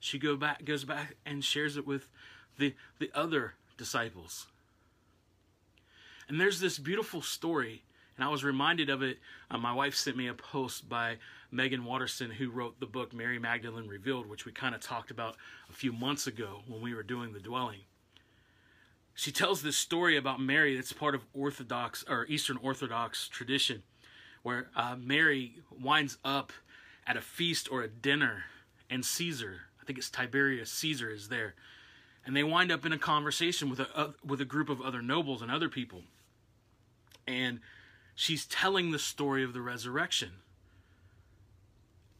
She 0.00 0.18
go 0.18 0.36
back, 0.36 0.64
goes 0.64 0.84
back 0.84 1.16
and 1.24 1.44
shares 1.44 1.76
it 1.76 1.86
with 1.86 2.10
the, 2.58 2.74
the 2.98 3.10
other 3.14 3.54
disciples. 3.78 4.46
And 6.28 6.40
there's 6.40 6.60
this 6.60 6.78
beautiful 6.78 7.22
story, 7.22 7.84
and 8.16 8.24
I 8.24 8.28
was 8.28 8.44
reminded 8.44 8.90
of 8.90 9.02
it. 9.02 9.18
Uh, 9.50 9.58
my 9.58 9.72
wife 9.72 9.94
sent 9.94 10.16
me 10.16 10.26
a 10.26 10.34
post 10.34 10.88
by 10.88 11.16
Meggan 11.50 11.84
Watterson, 11.84 12.32
who 12.32 12.50
wrote 12.50 12.80
the 12.80 12.86
book 12.86 13.14
Mary 13.14 13.38
Magdalene 13.38 13.88
Revealed, 13.88 14.28
which 14.28 14.44
we 14.44 14.52
kind 14.52 14.74
of 14.74 14.80
talked 14.80 15.10
about 15.10 15.36
a 15.70 15.72
few 15.72 15.92
months 15.92 16.26
ago 16.26 16.62
when 16.66 16.82
we 16.82 16.94
were 16.94 17.02
doing 17.02 17.32
the 17.32 17.40
dwelling. 17.40 17.80
She 19.14 19.32
tells 19.32 19.62
this 19.62 19.78
story 19.78 20.16
about 20.16 20.40
Mary 20.40 20.76
that's 20.76 20.92
part 20.92 21.14
of 21.14 21.24
Orthodox 21.32 22.04
or 22.06 22.26
Eastern 22.26 22.58
Orthodox 22.58 23.28
tradition 23.28 23.82
where 24.46 24.68
uh, 24.76 24.94
Mary 24.96 25.54
winds 25.82 26.18
up 26.24 26.52
at 27.04 27.16
a 27.16 27.20
feast 27.20 27.68
or 27.68 27.82
a 27.82 27.88
dinner, 27.88 28.44
and 28.88 29.04
Caesar, 29.04 29.62
I 29.82 29.84
think 29.84 29.98
it's 29.98 30.08
Tiberius 30.08 30.70
Caesar, 30.70 31.10
is 31.10 31.30
there, 31.30 31.56
and 32.24 32.36
they 32.36 32.44
wind 32.44 32.70
up 32.70 32.86
in 32.86 32.92
a 32.92 32.98
conversation 32.98 33.68
with 33.68 33.80
a 33.80 33.88
uh, 33.98 34.12
with 34.24 34.40
a 34.40 34.44
group 34.44 34.68
of 34.68 34.80
other 34.80 35.02
nobles 35.02 35.42
and 35.42 35.50
other 35.50 35.68
people, 35.68 36.02
and 37.26 37.58
she's 38.14 38.46
telling 38.46 38.92
the 38.92 39.00
story 39.00 39.42
of 39.42 39.52
the 39.52 39.60
resurrection. 39.60 40.30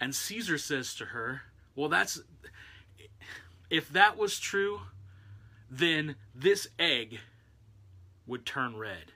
And 0.01 0.13
Caesar 0.13 0.59
says 0.59 0.97
to 0.97 1.05
her, 1.05 1.43
"Well, 1.77 1.89
that's 1.89 2.21
if 3.71 3.89
that 3.91 4.19
was 4.19 4.41
true, 4.41 4.81
then 5.71 6.17
this 6.35 6.67
egg 6.77 7.21
would 8.27 8.45
turn 8.45 8.77
red." 8.77 9.13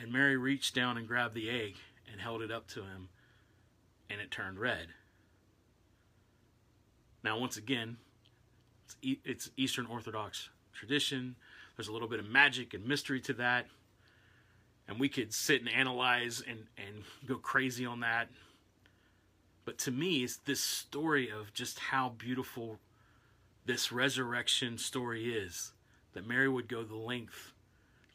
And 0.00 0.12
Mary 0.12 0.36
reached 0.36 0.74
down 0.74 0.96
and 0.96 1.06
grabbed 1.06 1.34
the 1.34 1.50
egg 1.50 1.76
and 2.10 2.20
held 2.20 2.40
it 2.40 2.50
up 2.50 2.66
to 2.68 2.80
him, 2.80 3.08
and 4.08 4.20
it 4.20 4.30
turned 4.30 4.58
red. 4.58 4.86
Now, 7.22 7.38
once 7.38 7.58
again, 7.58 7.98
it's, 9.02 9.50
Eastern 9.58 9.86
Orthodox 9.86 10.48
tradition. 10.72 11.36
There's 11.76 11.88
a 11.88 11.92
little 11.92 12.08
bit 12.08 12.18
of 12.18 12.26
magic 12.26 12.72
and 12.72 12.86
mystery 12.86 13.20
to 13.20 13.34
that. 13.34 13.66
And 14.88 14.98
we 14.98 15.08
could 15.08 15.34
sit 15.34 15.60
and 15.60 15.68
analyze 15.68 16.42
and, 16.48 16.64
and 16.78 17.04
go 17.26 17.36
crazy 17.36 17.84
on 17.84 18.00
that. 18.00 18.28
But 19.66 19.78
to 19.78 19.90
me, 19.90 20.24
it's 20.24 20.38
this 20.38 20.60
story 20.60 21.30
of 21.30 21.52
just 21.52 21.78
how 21.78 22.08
beautiful 22.08 22.78
this 23.66 23.92
resurrection 23.92 24.78
story 24.78 25.34
is. 25.34 25.72
That 26.14 26.26
Mary 26.26 26.48
would 26.48 26.68
go 26.68 26.82
the 26.82 26.96
length 26.96 27.52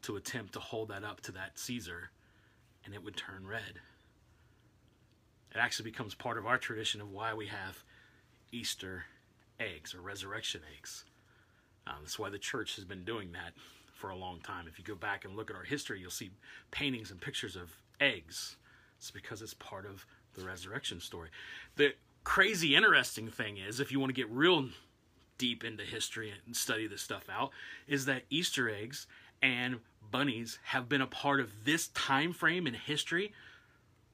to 0.06 0.16
attempt 0.16 0.54
to 0.54 0.60
hold 0.60 0.90
that 0.90 1.04
up 1.04 1.22
to 1.22 1.32
that 1.34 1.58
Caesar, 1.60 2.10
and 2.84 2.94
it 2.94 3.04
would 3.04 3.18
turn 3.18 3.48
red. 3.48 3.82
It 5.52 5.58
actually 5.58 5.90
becomes 5.90 6.14
part 6.14 6.38
of 6.38 6.46
our 6.46 6.58
tradition 6.58 7.02
of 7.02 7.12
why 7.12 7.34
we 7.34 7.48
have 7.48 7.84
Easter 8.52 9.06
eggs 9.60 9.96
or 9.96 10.02
resurrection 10.02 10.62
eggs. 10.78 11.06
Uh, 11.88 11.94
that's 12.02 12.20
why 12.20 12.30
the 12.30 12.38
church 12.38 12.76
has 12.76 12.86
been 12.86 13.04
doing 13.04 13.32
that 13.32 13.54
for 13.94 14.10
a 14.10 14.16
long 14.16 14.40
time. 14.42 14.66
If 14.68 14.78
you 14.78 14.86
go 14.86 14.96
back 14.96 15.26
and 15.26 15.36
look 15.36 15.50
at 15.50 15.56
our 15.56 15.64
history, 15.64 16.00
you'll 16.00 16.12
see 16.12 16.32
paintings 16.72 17.10
and 17.10 17.20
pictures 17.22 17.56
of 17.56 17.72
eggs. 18.00 18.58
It's 18.98 19.12
because 19.12 19.42
it's 19.42 19.54
part 19.54 19.86
of 19.86 20.06
the 20.36 20.46
resurrection 20.46 21.00
story. 21.00 21.30
The 21.78 21.94
crazy 22.24 22.76
interesting 22.76 23.30
thing 23.30 23.58
is, 23.58 23.80
if 23.80 23.92
you 23.92 24.00
want 24.00 24.10
to 24.10 24.22
get 24.22 24.30
real 24.30 24.70
deep 25.38 25.64
into 25.64 25.84
history 25.84 26.34
and 26.46 26.56
study 26.56 26.88
this 26.88 27.02
stuff 27.02 27.30
out, 27.30 27.52
is 27.88 28.06
that 28.06 28.24
Easter 28.30 28.70
eggs 28.70 29.08
and 29.46 29.80
bunnies 30.10 30.58
have 30.64 30.90
been 30.90 31.02
a 31.02 31.08
part 31.08 31.40
of 31.40 31.66
this 31.66 31.90
time 31.90 32.34
frame 32.34 32.66
in 32.66 32.74
history 32.74 33.32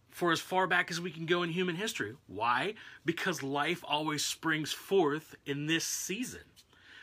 for 0.09 0.33
as 0.33 0.41
far 0.41 0.67
back 0.67 0.91
as 0.91 0.99
we 0.99 1.09
can 1.09 1.25
go 1.25 1.41
in 1.41 1.49
human 1.49 1.77
history. 1.77 2.15
Why? 2.27 2.73
Because 3.05 3.41
life 3.41 3.81
always 3.87 4.25
springs 4.25 4.73
forth 4.73 5.35
in 5.45 5.67
this 5.67 5.85
season. 5.85 6.41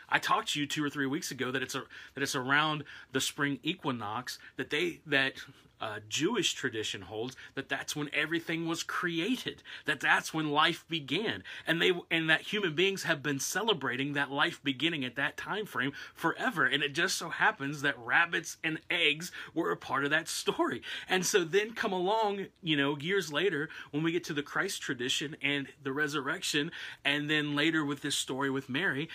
I 0.09 0.19
talked 0.19 0.53
to 0.53 0.61
you 0.61 0.67
two 0.67 0.85
or 0.85 0.91
three 0.91 1.07
weeks 1.07 1.31
ago 1.31 1.51
that 1.51 1.63
it's 1.63 1.75
a 1.75 1.83
that 2.15 2.23
it's 2.23 2.35
around 2.35 2.85
the 3.13 3.21
spring 3.21 3.59
equinox 3.63 4.39
that 4.57 4.71
they 4.71 5.01
that 5.07 5.35
uh, 5.81 6.01
Jewish 6.09 6.55
tradition 6.55 7.03
holds 7.03 7.37
that 7.55 7.69
that's 7.69 7.95
when 7.95 8.11
everything 8.13 8.67
was 8.67 8.83
created, 8.83 9.63
that 9.85 10.01
that's 10.01 10.35
when 10.35 10.51
life 10.51 10.85
began, 10.89 11.45
and 11.67 11.81
they 11.81 11.93
and 12.11 12.29
that 12.29 12.43
human 12.43 12.75
beings 12.75 13.05
have 13.05 13.23
been 13.23 13.39
celebrating 13.39 14.13
that 14.13 14.31
life 14.31 14.61
beginning 14.63 15.05
at 15.05 15.17
that 15.17 15.37
time 15.37 15.67
frame 15.67 15.93
forever. 16.15 16.65
And 16.65 16.83
it 16.83 16.95
just 16.95 17.17
so 17.17 17.29
happens 17.29 17.83
that 17.83 17.99
rabbits 17.99 18.57
and 18.65 18.81
eggs 18.91 19.31
were 19.55 19.71
a 19.71 19.77
part 19.77 20.05
of 20.05 20.11
that 20.11 20.29
story. 20.29 20.83
And 21.09 21.25
so 21.25 21.45
then 21.45 21.75
come 21.75 21.93
along, 21.93 22.47
you 22.63 22.77
know, 22.77 22.99
years 22.99 23.33
later 23.33 23.69
when 23.91 24.03
we 24.03 24.13
get 24.13 24.25
to 24.25 24.35
the 24.35 24.43
Christ 24.43 24.83
tradition 24.83 25.37
and 25.43 25.69
the 25.83 25.93
resurrection, 25.93 26.71
and 27.05 27.31
then 27.31 27.55
later 27.55 27.85
with 27.85 28.03
this 28.03 28.17
story 28.17 28.51
with 28.51 28.69
Mary, 28.69 29.09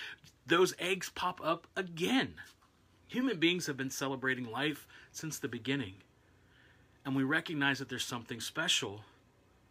those 0.46 0.74
eggs 0.80 1.10
pop 1.10 1.40
up 1.44 1.68
again. 1.76 2.36
Human 3.08 3.40
beings 3.40 3.68
have 3.68 3.78
been 3.78 3.90
celebrating 3.90 4.50
life 4.50 4.88
since 5.12 5.40
the 5.40 5.48
beginning. 5.48 5.96
And 7.06 7.16
we 7.16 7.24
recognize 7.24 7.80
that 7.80 7.90
there's 7.90 8.06
something 8.06 8.40
special 8.40 9.02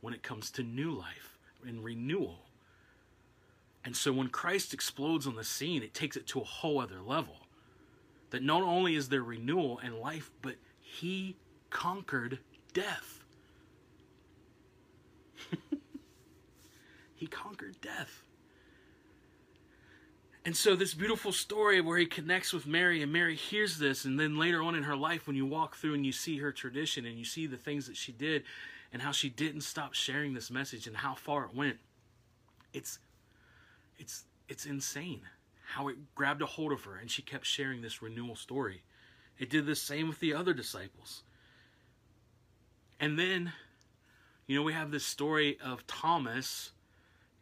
when 0.01 0.15
it 0.15 0.23
comes 0.23 0.51
to 0.53 0.63
new 0.63 0.93
life 0.93 1.39
and 1.67 1.83
renewal. 1.83 2.41
And 3.85 3.97
so 3.97 4.13
when 4.13 4.29
Christ 4.29 4.73
explodes 4.73 5.27
on 5.27 5.35
the 5.35 5.45
scene, 5.45 5.83
it 5.83 5.95
takes 5.95 6.17
it 6.17 6.27
to 6.29 6.41
a 6.41 6.45
whole 6.45 6.81
other 6.81 7.01
level. 7.01 7.37
That 8.31 8.43
not 8.43 8.63
only 8.63 8.95
is 8.95 9.09
there 9.09 9.23
renewal 9.23 9.81
and 9.83 9.99
life, 9.99 10.31
but 10.41 10.55
he 10.81 11.37
conquered 11.71 12.39
death. 12.73 13.25
he 17.15 17.27
conquered 17.27 17.81
death. 17.81 18.23
And 20.45 20.57
so 20.57 20.75
this 20.75 20.93
beautiful 20.93 21.31
story 21.31 21.81
where 21.81 21.99
he 21.99 22.07
connects 22.07 22.53
with 22.53 22.67
Mary 22.67 23.01
and 23.01 23.13
Mary 23.13 23.37
hears 23.37 23.79
this 23.79 24.05
and 24.05 24.19
then 24.19 24.39
later 24.39 24.61
on 24.61 24.75
in 24.75 24.83
her 24.83 24.97
life 24.97 25.27
when 25.27 25.37
you 25.37 25.47
walk 25.47 25.77
through 25.77 25.95
and 25.95 26.05
you 26.05 26.11
see 26.11 26.39
her 26.39 26.51
tradition 26.51 27.07
and 27.07 27.17
you 27.17 27.25
see 27.25 27.47
the 27.47 27.57
things 27.57 27.87
that 27.87 27.97
she 27.97 28.11
did 28.11 28.43
and 28.93 29.01
how 29.03 29.13
she 29.13 29.29
didn't 29.29 29.61
stop 29.61 29.95
sharing 29.95 30.35
this 30.35 30.51
message 30.51 30.89
and 30.89 30.97
how 30.97 31.15
far 31.15 31.45
it 31.45 31.55
went. 31.55 31.77
It's 32.73 32.99
it's 33.99 34.25
it's 34.49 34.67
insane 34.67 35.21
how 35.75 35.87
it 35.87 35.97
grabbed 36.17 36.43
a 36.43 36.47
hold 36.47 36.73
of 36.73 36.83
her 36.85 36.97
and 36.97 37.09
she 37.09 37.23
kept 37.23 37.47
sharing 37.47 37.81
this 37.81 38.03
renewal 38.03 38.35
story. 38.35 38.83
It 39.39 39.49
did 39.49 39.65
the 39.65 39.77
same 39.77 40.09
with 40.09 40.19
the 40.19 40.35
other 40.35 40.55
disciples. 40.55 41.23
And 42.99 43.17
then 43.17 43.53
you 44.49 44.57
know 44.57 44.65
we 44.65 44.73
have 44.73 44.91
this 44.91 45.07
story 45.07 45.57
of 45.65 45.87
Thomas 45.87 46.73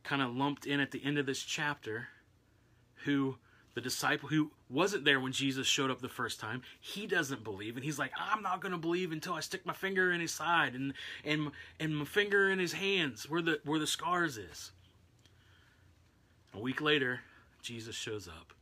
kind 0.04 0.20
of 0.20 0.36
lumped 0.36 0.66
in 0.66 0.80
at 0.80 0.90
the 0.90 1.02
end 1.02 1.16
of 1.16 1.24
this 1.24 1.42
chapter 1.42 2.08
who 3.04 3.38
the 3.74 3.80
disciple 3.80 4.28
who 4.28 4.50
wasn't 4.68 5.04
there 5.04 5.20
when 5.20 5.32
Jesus 5.32 5.66
showed 5.66 5.90
up 5.90 6.00
the 6.00 6.08
first 6.08 6.40
time, 6.40 6.62
he 6.80 7.06
doesn't 7.06 7.44
believe, 7.44 7.76
and 7.76 7.84
he's 7.84 7.98
like, 7.98 8.12
"I'm 8.16 8.42
not 8.42 8.60
going 8.60 8.72
to 8.72 8.78
believe 8.78 9.12
until 9.12 9.34
I 9.34 9.40
stick 9.40 9.64
my 9.64 9.72
finger 9.72 10.12
in 10.12 10.20
his 10.20 10.32
side 10.32 10.74
and 10.74 10.92
and 11.24 11.52
and 11.78 11.96
my 11.96 12.04
finger 12.04 12.50
in 12.50 12.58
his 12.58 12.72
hands 12.72 13.28
where 13.28 13.42
the 13.42 13.60
where 13.64 13.78
the 13.78 13.86
scars 13.86 14.36
is." 14.36 14.72
A 16.52 16.58
week 16.58 16.80
later, 16.80 17.20
Jesus 17.62 17.94
shows 17.94 18.26
up, 18.26 18.52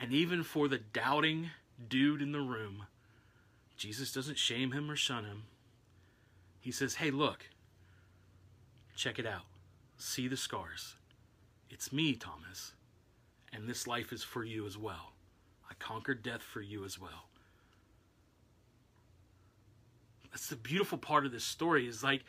and 0.00 0.12
even 0.12 0.42
for 0.42 0.68
the 0.68 0.78
doubting 0.78 1.50
dude 1.86 2.22
in 2.22 2.32
the 2.32 2.40
room, 2.40 2.86
Jesus 3.76 4.12
doesn't 4.12 4.38
shame 4.38 4.72
him 4.72 4.90
or 4.90 4.96
shun 4.96 5.24
him. 5.24 5.44
He 6.60 6.72
says, 6.72 6.94
"Hey, 6.94 7.10
look, 7.10 7.50
check 8.96 9.18
it 9.18 9.26
out. 9.26 9.44
See 9.98 10.28
the 10.28 10.36
scars." 10.36 10.94
It's 11.70 11.92
me, 11.92 12.14
Thomas, 12.14 12.72
and 13.52 13.68
this 13.68 13.86
life 13.86 14.12
is 14.12 14.22
for 14.22 14.44
you 14.44 14.66
as 14.66 14.76
well. 14.76 15.12
I 15.70 15.74
conquered 15.78 16.22
death 16.22 16.42
for 16.42 16.60
you 16.60 16.84
as 16.84 16.98
well. 16.98 17.28
That's 20.30 20.48
the 20.48 20.56
beautiful 20.56 20.98
part 20.98 21.26
of 21.26 21.32
this 21.32 21.44
story 21.44 21.86
is 21.86 22.02
like 22.02 22.24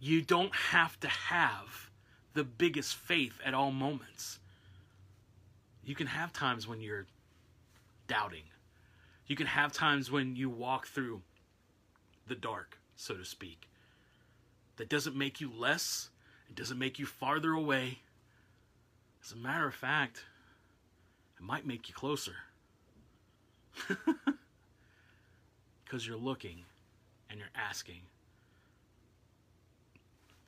you 0.00 0.22
don't 0.22 0.54
have 0.54 0.98
to 1.00 1.08
have 1.08 1.90
the 2.34 2.44
biggest 2.44 2.94
faith 2.94 3.38
at 3.44 3.54
all 3.54 3.70
moments. 3.70 4.38
You 5.84 5.94
can 5.94 6.06
have 6.06 6.32
times 6.32 6.68
when 6.68 6.80
you're 6.80 7.06
doubting. 8.06 8.44
You 9.26 9.36
can 9.36 9.46
have 9.46 9.72
times 9.72 10.10
when 10.10 10.36
you 10.36 10.48
walk 10.48 10.86
through 10.86 11.22
the 12.26 12.34
dark, 12.34 12.78
so 12.96 13.14
to 13.14 13.24
speak. 13.24 13.68
That 14.76 14.88
doesn't 14.88 15.16
make 15.16 15.40
you 15.40 15.50
less 15.50 16.10
it 16.48 16.56
doesn't 16.56 16.78
make 16.78 16.98
you 16.98 17.06
farther 17.06 17.52
away. 17.52 18.00
As 19.24 19.32
a 19.32 19.36
matter 19.36 19.66
of 19.66 19.74
fact, 19.74 20.24
it 21.38 21.42
might 21.42 21.66
make 21.66 21.88
you 21.88 21.94
closer. 21.94 22.34
Because 25.88 26.06
you're 26.06 26.18
looking 26.18 26.64
and 27.30 27.38
you're 27.38 27.48
asking. 27.54 28.02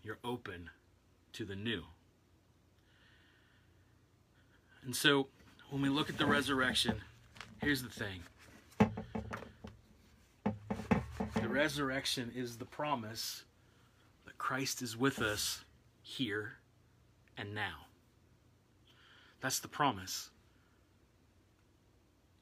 You're 0.02 0.18
open 0.22 0.68
to 1.32 1.46
the 1.46 1.56
new. 1.56 1.84
And 4.84 4.94
so, 4.94 5.28
when 5.70 5.80
we 5.80 5.88
look 5.88 6.10
at 6.10 6.18
the 6.18 6.26
resurrection, 6.26 6.96
here's 7.62 7.82
the 7.82 7.88
thing 7.88 8.22
the 11.40 11.48
resurrection 11.48 12.30
is 12.34 12.58
the 12.58 12.66
promise 12.66 13.44
that 14.26 14.36
Christ 14.36 14.82
is 14.82 14.94
with 14.94 15.20
us 15.22 15.64
here 16.10 16.54
and 17.36 17.54
now. 17.54 17.86
That's 19.40 19.60
the 19.60 19.68
promise. 19.68 20.30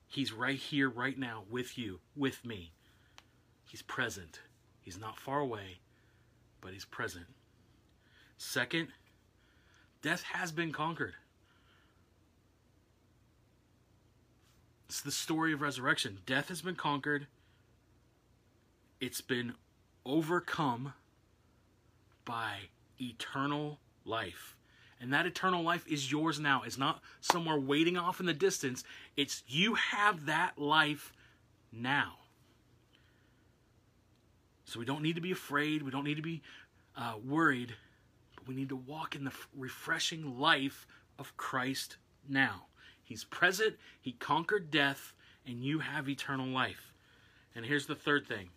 He's 0.08 0.32
right 0.32 0.58
here, 0.58 0.88
right 0.88 1.18
now, 1.18 1.44
with 1.50 1.76
you, 1.76 2.00
with 2.16 2.44
me. 2.44 2.72
He's 3.68 3.82
present. 3.82 4.40
He's 4.80 4.98
not 4.98 5.18
far 5.18 5.40
away, 5.40 5.80
but 6.60 6.72
he's 6.72 6.86
present. 6.86 7.26
Second, 8.38 8.88
death 10.00 10.22
has 10.22 10.50
been 10.50 10.72
conquered. 10.72 11.14
It's 14.88 15.02
the 15.02 15.12
story 15.12 15.52
of 15.52 15.60
resurrection. 15.60 16.18
Death 16.24 16.48
has 16.48 16.62
been 16.62 16.74
conquered, 16.74 17.26
it's 19.00 19.20
been 19.20 19.52
overcome 20.06 20.94
by 22.24 22.70
eternal 23.00 23.78
life. 24.04 24.56
And 25.00 25.12
that 25.12 25.26
eternal 25.26 25.62
life 25.62 25.86
is 25.86 26.10
yours 26.10 26.40
now. 26.40 26.62
It's 26.64 26.78
not 26.78 27.00
somewhere 27.20 27.58
waiting 27.58 27.96
off 27.96 28.20
in 28.20 28.26
the 28.26 28.34
distance. 28.34 28.82
It's 29.16 29.44
you 29.46 29.74
have 29.74 30.26
that 30.26 30.58
life 30.58 31.12
now. 31.72 32.14
So 34.64 34.78
we 34.78 34.84
don't 34.84 35.02
need 35.02 35.14
to 35.14 35.22
be 35.22 35.32
afraid. 35.32 35.82
We 35.82 35.90
don't 35.90 36.04
need 36.04 36.16
to 36.16 36.22
be 36.22 36.42
uh, 36.96 37.14
worried. 37.24 37.74
But 38.34 38.48
we 38.48 38.54
need 38.54 38.68
to 38.70 38.76
walk 38.76 39.14
in 39.14 39.24
the 39.24 39.32
refreshing 39.56 40.38
life 40.38 40.86
of 41.18 41.36
Christ 41.36 41.96
now. 42.28 42.66
He's 43.02 43.24
present, 43.24 43.76
He 44.00 44.12
conquered 44.12 44.70
death, 44.70 45.14
and 45.46 45.64
you 45.64 45.78
have 45.78 46.08
eternal 46.08 46.46
life. 46.46 46.92
And 47.54 47.64
here's 47.64 47.86
the 47.86 47.94
third 47.94 48.26
thing 48.26 48.50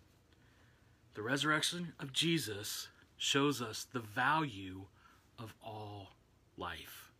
the 1.13 1.21
resurrection 1.21 1.93
of 1.99 2.11
Jesus 2.11 2.89
shows 3.21 3.61
us 3.61 3.85
the 3.93 3.99
value 3.99 4.81
of 5.37 5.53
all 5.63 6.07
life. 6.57 7.11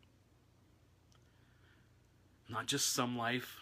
Not 2.49 2.65
just 2.65 2.91
some 2.91 3.15
life, 3.15 3.57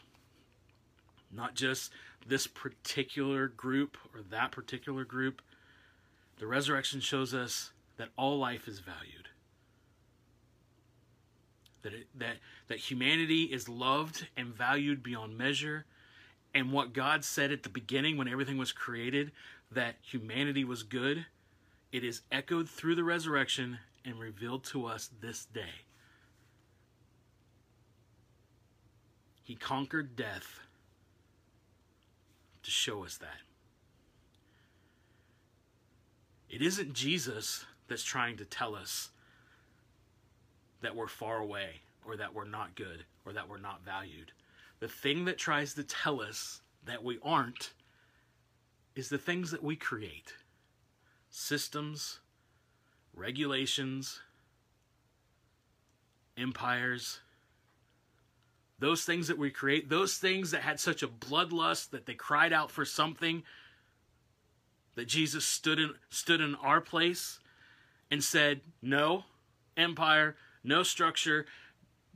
not 1.30 1.54
just 1.54 1.91
this 2.25 2.47
particular 2.47 3.49
group 3.49 3.97
or 4.13 4.21
that 4.32 4.54
particular 4.54 5.04
group. 5.04 5.41
The 6.38 6.47
resurrection 6.47 7.02
shows 7.02 7.34
us 7.34 7.71
that 7.97 8.08
all 8.17 8.39
life 8.39 8.69
is 8.69 8.80
valued. 8.80 9.28
That, 11.82 11.93
it, 11.93 12.08
that, 12.15 12.38
that 12.69 12.78
humanity 12.78 13.43
is 13.43 13.67
loved 13.67 14.30
and 14.38 14.56
valued 14.56 15.04
beyond 15.04 15.38
measure. 15.38 15.84
And 16.56 16.71
what 16.71 16.93
God 16.93 17.25
said 17.25 17.52
at 17.52 17.63
the 17.63 17.69
beginning 17.69 18.15
when 18.15 18.30
everything 18.30 18.58
was 18.58 18.71
created, 18.71 19.34
that 19.69 19.95
humanity 20.02 20.63
was 20.63 20.84
good, 20.84 21.25
it 21.91 22.04
is 22.04 22.21
echoed 22.32 22.69
through 22.69 22.95
the 22.95 23.04
resurrection 23.04 23.80
and 24.06 24.19
revealed 24.19 24.63
to 24.65 24.86
us 24.86 25.10
this 25.21 25.45
day. 25.45 25.86
He 29.43 29.56
conquered 29.56 30.15
death 30.15 30.60
to 32.62 32.71
show 32.71 33.04
us 33.04 33.17
that. 33.17 33.41
It 36.49 36.62
isn't 36.62 36.93
Jesus 36.93 37.65
that's 37.88 38.04
trying 38.04 38.38
to 38.38 38.45
tell 38.45 38.75
us 38.75 39.10
that 40.82 40.95
we're 40.95 41.08
far 41.08 41.38
away 41.38 41.82
or 42.06 42.15
that 42.17 42.34
we're 42.34 42.45
not 42.45 42.75
good 42.75 43.06
or 43.25 43.34
that 43.34 43.49
we're 43.49 43.58
not 43.58 43.84
valued. 43.84 44.32
The 44.80 44.88
thing 44.88 45.25
that 45.25 45.38
tries 45.38 45.73
to 45.73 45.84
tell 45.84 46.21
us 46.21 46.62
that 46.86 47.04
we 47.04 47.19
aren't 47.23 47.73
is 48.95 49.10
the 49.10 49.17
things 49.17 49.52
that 49.52 49.63
we 49.63 49.75
create 49.75 50.34
systems, 51.30 52.20
regulations, 53.13 54.22
empires. 56.38 57.20
Those 58.80 59.04
things 59.04 59.28
that 59.28 59.38
we 59.38 59.52
create, 59.52 59.89
those 59.89 60.18
things 60.18 60.52
that 60.52 60.62
had 60.62 60.80
such 60.80 61.04
a 61.04 61.08
bloodlust 61.08 61.89
that 61.92 62.06
they 62.06 62.13
cried 62.13 62.54
out 62.54 62.72
for 62.72 62.86
something, 62.86 63.44
that 64.96 65.08
Jesus 65.08 65.46
stood 65.46 65.80
in, 65.80 65.94
stood 66.10 66.42
in 66.42 66.56
our 66.56 66.82
place 66.82 67.39
and 68.10 68.24
said, 68.24 68.62
No 68.82 69.26
empire, 69.76 70.36
no 70.63 70.84
structure, 70.84 71.46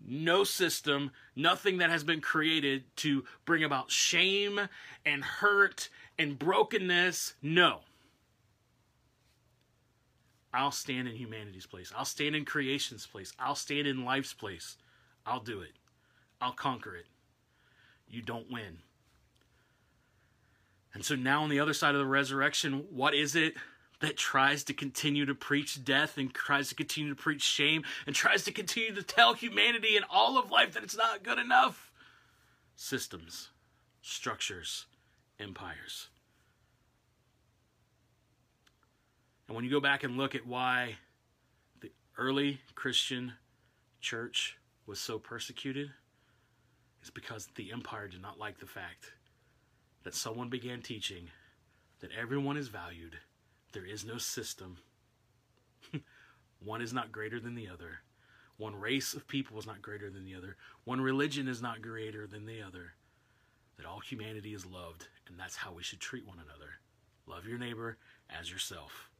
no 0.06 0.43
system, 0.43 1.12
nothing 1.36 1.78
that 1.78 1.89
has 1.89 2.04
been 2.04 2.21
created 2.21 2.84
to 2.97 3.23
bring 3.45 3.63
about 3.63 3.91
shame 3.91 4.60
and 5.06 5.23
hurt 5.23 5.89
and 6.17 6.38
brokenness. 6.38 7.34
No. 7.41 7.82
I'll 10.53 10.71
stand 10.71 11.07
in 11.07 11.15
humanity's 11.15 11.65
place. 11.65 11.91
I'll 11.97 12.05
stand 12.05 12.35
in 12.35 12.45
creation's 12.45 13.07
place. 13.07 13.33
I'll 13.39 13.55
stand 13.55 13.87
in 13.87 14.05
life's 14.05 14.33
place. 14.33 14.77
I'll 15.25 15.39
do 15.39 15.61
it. 15.61 15.71
I'll 16.39 16.53
conquer 16.53 16.95
it. 16.95 17.07
You 18.07 18.21
don't 18.21 18.51
win. 18.51 18.79
And 20.93 21.03
so 21.03 21.15
now 21.15 21.41
on 21.41 21.49
the 21.49 21.59
other 21.59 21.73
side 21.73 21.95
of 21.95 21.99
the 21.99 22.05
resurrection, 22.05 22.85
what 22.91 23.15
is 23.15 23.35
it 23.35 23.55
that 23.99 24.17
tries 24.17 24.63
to 24.65 24.73
continue 24.73 25.25
to 25.25 25.33
preach 25.33 25.83
death 25.83 26.17
and 26.17 26.31
tries 26.33 26.69
to 26.69 26.75
continue 26.75 27.09
to 27.09 27.19
preach 27.19 27.41
shame 27.41 27.83
and 28.05 28.15
tries 28.15 28.43
to 28.43 28.51
continue 28.51 28.93
to 28.93 29.01
tell 29.01 29.33
humanity 29.33 29.95
and 29.95 30.05
all 30.09 30.37
of 30.37 30.51
life 30.51 30.73
that 30.73 30.83
it's 30.83 30.97
not 30.97 31.23
good 31.23 31.39
enough? 31.39 31.91
Systems, 32.75 33.49
structures, 34.01 34.85
empires. 35.39 36.09
And 39.53 39.55
when 39.55 39.65
you 39.65 39.69
go 39.69 39.79
back 39.79 40.03
and 40.03 40.17
look 40.17 40.33
at 40.33 40.47
why 40.47 40.95
the 41.79 41.91
early 42.17 42.59
Christian 42.73 43.33
church 44.01 44.57
was 44.87 44.99
so 44.99 45.19
persecuted, 45.19 45.91
it's 47.01 47.11
because 47.11 47.47
the 47.53 47.71
empire 47.71 48.07
did 48.07 48.19
not 48.19 48.39
like 48.39 48.57
the 48.57 48.65
fact 48.65 49.11
that 50.05 50.15
someone 50.15 50.49
began 50.49 50.81
teaching 50.81 51.29
that 51.99 52.09
everyone 52.19 52.57
is 52.57 52.67
valued, 52.67 53.19
there 53.73 53.85
is 53.85 54.03
no 54.03 54.17
system, 54.17 54.77
one 56.59 56.81
is 56.81 56.91
not 56.91 57.11
greater 57.11 57.39
than 57.39 57.53
the 57.53 57.69
other, 57.69 57.99
one 58.57 58.75
race 58.75 59.13
of 59.13 59.27
people 59.27 59.59
is 59.59 59.67
not 59.67 59.83
greater 59.83 60.09
than 60.09 60.25
the 60.25 60.33
other, 60.33 60.57
one 60.83 60.99
religion 60.99 61.47
is 61.47 61.61
not 61.61 61.79
greater 61.79 62.25
than 62.25 62.47
the 62.47 62.63
other, 62.63 62.93
that 63.77 63.85
all 63.85 63.99
humanity 63.99 64.55
is 64.55 64.65
loved, 64.65 65.09
and 65.27 65.39
that's 65.39 65.57
how 65.57 65.71
we 65.71 65.83
should 65.83 65.99
treat 65.99 66.25
one 66.25 66.39
another. 66.39 66.71
Love 67.27 67.45
your 67.45 67.59
neighbor 67.59 67.99
as 68.31 68.51
yourself. 68.51 69.11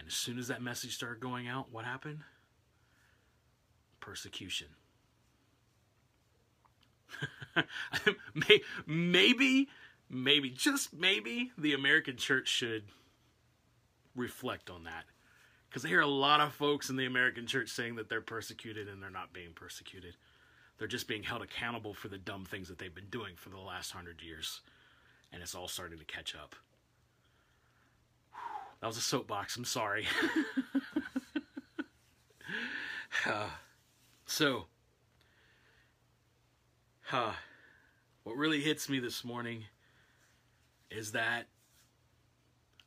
And 0.00 0.08
as 0.08 0.14
soon 0.14 0.38
as 0.38 0.48
that 0.48 0.62
message 0.62 0.94
started 0.94 1.20
going 1.20 1.46
out, 1.46 1.70
what 1.70 1.84
happened? 1.84 2.20
Persecution. 4.00 4.68
maybe, 8.86 9.68
maybe, 10.08 10.48
just 10.48 10.94
maybe, 10.94 11.52
the 11.58 11.74
American 11.74 12.16
church 12.16 12.48
should 12.48 12.84
reflect 14.16 14.70
on 14.70 14.84
that. 14.84 15.04
Because 15.68 15.84
I 15.84 15.88
hear 15.88 16.00
a 16.00 16.06
lot 16.06 16.40
of 16.40 16.54
folks 16.54 16.88
in 16.88 16.96
the 16.96 17.04
American 17.04 17.46
church 17.46 17.68
saying 17.68 17.96
that 17.96 18.08
they're 18.08 18.22
persecuted 18.22 18.88
and 18.88 19.02
they're 19.02 19.10
not 19.10 19.34
being 19.34 19.52
persecuted. 19.54 20.16
They're 20.78 20.88
just 20.88 21.08
being 21.08 21.24
held 21.24 21.42
accountable 21.42 21.92
for 21.92 22.08
the 22.08 22.16
dumb 22.16 22.46
things 22.46 22.68
that 22.68 22.78
they've 22.78 22.94
been 22.94 23.10
doing 23.10 23.34
for 23.36 23.50
the 23.50 23.58
last 23.58 23.90
hundred 23.90 24.22
years. 24.22 24.62
And 25.30 25.42
it's 25.42 25.54
all 25.54 25.68
starting 25.68 25.98
to 25.98 26.06
catch 26.06 26.34
up. 26.34 26.56
That 28.80 28.86
was 28.86 28.96
a 28.96 29.02
soapbox. 29.02 29.56
I'm 29.56 29.64
sorry. 29.64 30.06
uh, 33.26 33.48
so, 34.24 34.66
uh, 37.12 37.32
what 38.24 38.36
really 38.36 38.60
hits 38.60 38.88
me 38.88 38.98
this 38.98 39.24
morning 39.24 39.64
is 40.90 41.12
that 41.12 41.46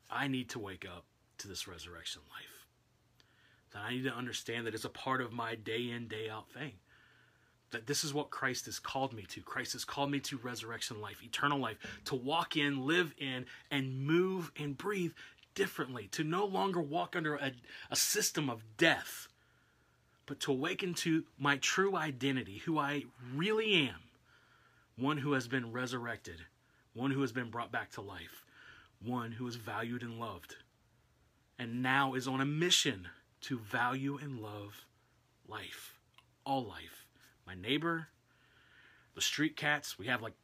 I 0.10 0.28
need 0.28 0.50
to 0.50 0.60
wake 0.60 0.86
up 0.86 1.06
to 1.40 1.48
this 1.48 1.68
resurrection 1.68 2.22
life. 2.30 2.68
That 3.74 3.84
I 3.88 3.92
need 3.92 4.04
to 4.04 4.14
understand 4.14 4.68
that 4.68 4.74
it's 4.74 4.86
a 4.86 4.90
part 4.90 5.22
of 5.22 5.32
my 5.34 5.56
day 5.56 5.90
in, 5.90 6.08
day 6.08 6.30
out 6.30 6.50
thing. 6.52 6.74
That 7.72 7.88
this 7.88 8.04
is 8.04 8.14
what 8.14 8.30
Christ 8.30 8.66
has 8.66 8.78
called 8.78 9.14
me 9.14 9.24
to. 9.30 9.42
Christ 9.42 9.74
has 9.74 9.84
called 9.84 10.12
me 10.12 10.20
to 10.22 10.38
resurrection 10.38 11.02
life, 11.02 11.24
eternal 11.24 11.58
life, 11.58 11.78
to 12.06 12.16
walk 12.16 12.56
in, 12.56 12.86
live 12.86 13.14
in, 13.18 13.46
and 13.72 14.00
move 14.00 14.52
and 14.56 14.78
breathe 14.78 15.14
differently, 15.56 16.08
to 16.12 16.24
no 16.24 16.46
longer 16.46 16.82
walk 16.82 17.16
under 17.16 17.36
a, 17.36 17.52
a 17.90 17.96
system 17.96 18.50
of 18.50 18.64
death, 18.78 19.28
but 20.26 20.40
to 20.42 20.52
awaken 20.52 20.94
to 20.94 21.24
my 21.38 21.58
true 21.58 21.96
identity, 21.96 22.62
who 22.66 22.78
I 22.78 23.04
really 23.34 23.74
am 23.74 23.96
one 24.96 25.18
who 25.18 25.34
has 25.34 25.48
been 25.48 25.72
resurrected, 25.72 26.46
one 26.94 27.12
who 27.12 27.22
has 27.22 27.32
been 27.32 27.50
brought 27.50 27.72
back 27.72 27.92
to 27.92 28.02
life, 28.02 28.44
one 29.04 29.32
who 29.32 29.48
is 29.48 29.56
valued 29.56 30.04
and 30.04 30.20
loved, 30.20 30.56
and 31.58 31.82
now 31.82 32.14
is 32.14 32.28
on 32.28 32.42
a 32.42 32.46
mission 32.46 33.08
to 33.42 33.60
value 33.60 34.18
and 34.22 34.40
love 34.40 34.86
life, 35.48 35.96
all 36.46 36.64
life. 36.64 37.06
My 37.46 37.56
neighbor, 37.56 38.08
the 39.16 39.22
street 39.22 39.56
cats, 39.56 39.98
we 39.98 40.08
have 40.08 40.22
like 40.22 40.36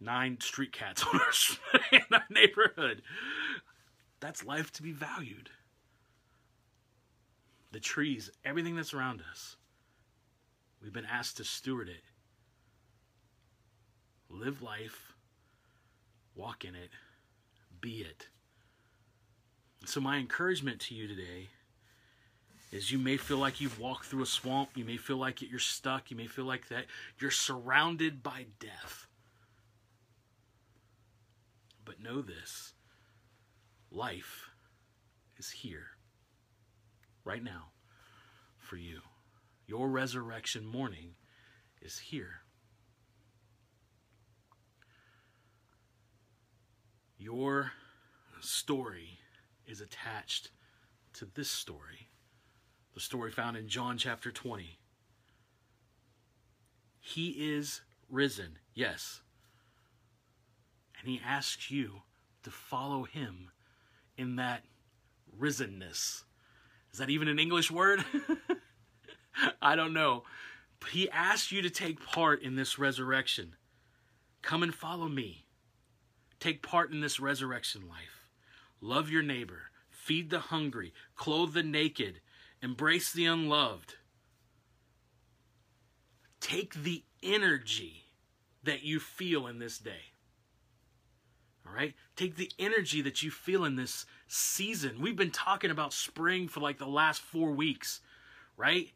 nine 0.00 0.38
street 0.40 0.72
cats 0.72 1.04
in 1.92 2.00
our 2.12 2.24
neighborhood. 2.30 3.02
That's 4.20 4.44
life 4.44 4.70
to 4.72 4.82
be 4.82 4.92
valued. 4.92 5.50
The 7.72 7.80
trees, 7.80 8.30
everything 8.44 8.76
that's 8.76 8.94
around 8.94 9.22
us, 9.30 9.56
we've 10.82 10.92
been 10.92 11.06
asked 11.06 11.38
to 11.38 11.44
steward 11.44 11.88
it 11.88 12.02
live 14.28 14.62
life, 14.62 15.12
walk 16.34 16.64
in 16.64 16.74
it, 16.74 16.90
be 17.80 17.98
it. 18.00 18.28
So, 19.86 20.00
my 20.00 20.18
encouragement 20.18 20.80
to 20.82 20.94
you 20.94 21.08
today 21.08 21.48
is 22.70 22.92
you 22.92 22.98
may 22.98 23.16
feel 23.16 23.38
like 23.38 23.60
you've 23.60 23.80
walked 23.80 24.06
through 24.06 24.22
a 24.22 24.26
swamp, 24.26 24.70
you 24.76 24.84
may 24.84 24.96
feel 24.96 25.16
like 25.16 25.42
you're 25.42 25.58
stuck, 25.58 26.10
you 26.10 26.16
may 26.16 26.26
feel 26.26 26.44
like 26.44 26.68
that 26.68 26.84
you're 27.18 27.30
surrounded 27.30 28.22
by 28.22 28.46
death. 28.60 29.06
But 31.84 32.00
know 32.00 32.22
this 32.22 32.74
life 33.90 34.50
is 35.36 35.50
here 35.50 35.86
right 37.24 37.42
now 37.42 37.70
for 38.58 38.76
you. 38.76 39.00
Your 39.66 39.88
resurrection 39.88 40.66
morning 40.66 41.14
is 41.80 41.98
here. 41.98 42.42
Your 47.18 47.72
story 48.40 49.18
is 49.66 49.80
attached 49.80 50.50
to 51.14 51.26
this 51.34 51.50
story, 51.50 52.08
the 52.94 53.00
story 53.00 53.30
found 53.30 53.56
in 53.56 53.68
John 53.68 53.98
chapter 53.98 54.30
20. 54.30 54.78
He 56.98 57.28
is 57.30 57.82
risen, 58.08 58.58
yes. 58.74 59.20
And 60.98 61.08
he 61.08 61.20
asks 61.24 61.70
you 61.70 62.02
to 62.42 62.50
follow 62.50 63.04
him 63.04 63.50
in 64.20 64.36
that 64.36 64.62
risenness. 65.40 66.24
Is 66.92 66.98
that 66.98 67.08
even 67.08 67.26
an 67.26 67.38
English 67.38 67.70
word? 67.70 68.04
I 69.62 69.74
don't 69.76 69.94
know. 69.94 70.24
But 70.78 70.90
he 70.90 71.08
asks 71.10 71.50
you 71.50 71.62
to 71.62 71.70
take 71.70 72.04
part 72.04 72.42
in 72.42 72.54
this 72.54 72.78
resurrection. 72.78 73.56
Come 74.42 74.62
and 74.62 74.74
follow 74.74 75.08
me. 75.08 75.46
Take 76.38 76.62
part 76.62 76.92
in 76.92 77.00
this 77.00 77.18
resurrection 77.18 77.88
life. 77.88 78.28
Love 78.82 79.10
your 79.10 79.22
neighbor. 79.22 79.70
Feed 79.88 80.28
the 80.28 80.40
hungry. 80.40 80.92
Clothe 81.16 81.54
the 81.54 81.62
naked. 81.62 82.20
Embrace 82.62 83.12
the 83.12 83.24
unloved. 83.24 83.94
Take 86.40 86.74
the 86.74 87.04
energy 87.22 88.04
that 88.64 88.82
you 88.82 89.00
feel 89.00 89.46
in 89.46 89.58
this 89.58 89.78
day. 89.78 90.09
All 91.70 91.76
right? 91.76 91.94
Take 92.16 92.36
the 92.36 92.50
energy 92.58 93.00
that 93.02 93.22
you 93.22 93.30
feel 93.30 93.64
in 93.64 93.76
this 93.76 94.04
season. 94.26 95.00
We've 95.00 95.16
been 95.16 95.30
talking 95.30 95.70
about 95.70 95.92
spring 95.92 96.48
for 96.48 96.60
like 96.60 96.78
the 96.78 96.86
last 96.86 97.20
four 97.20 97.52
weeks, 97.52 98.00
right? 98.56 98.90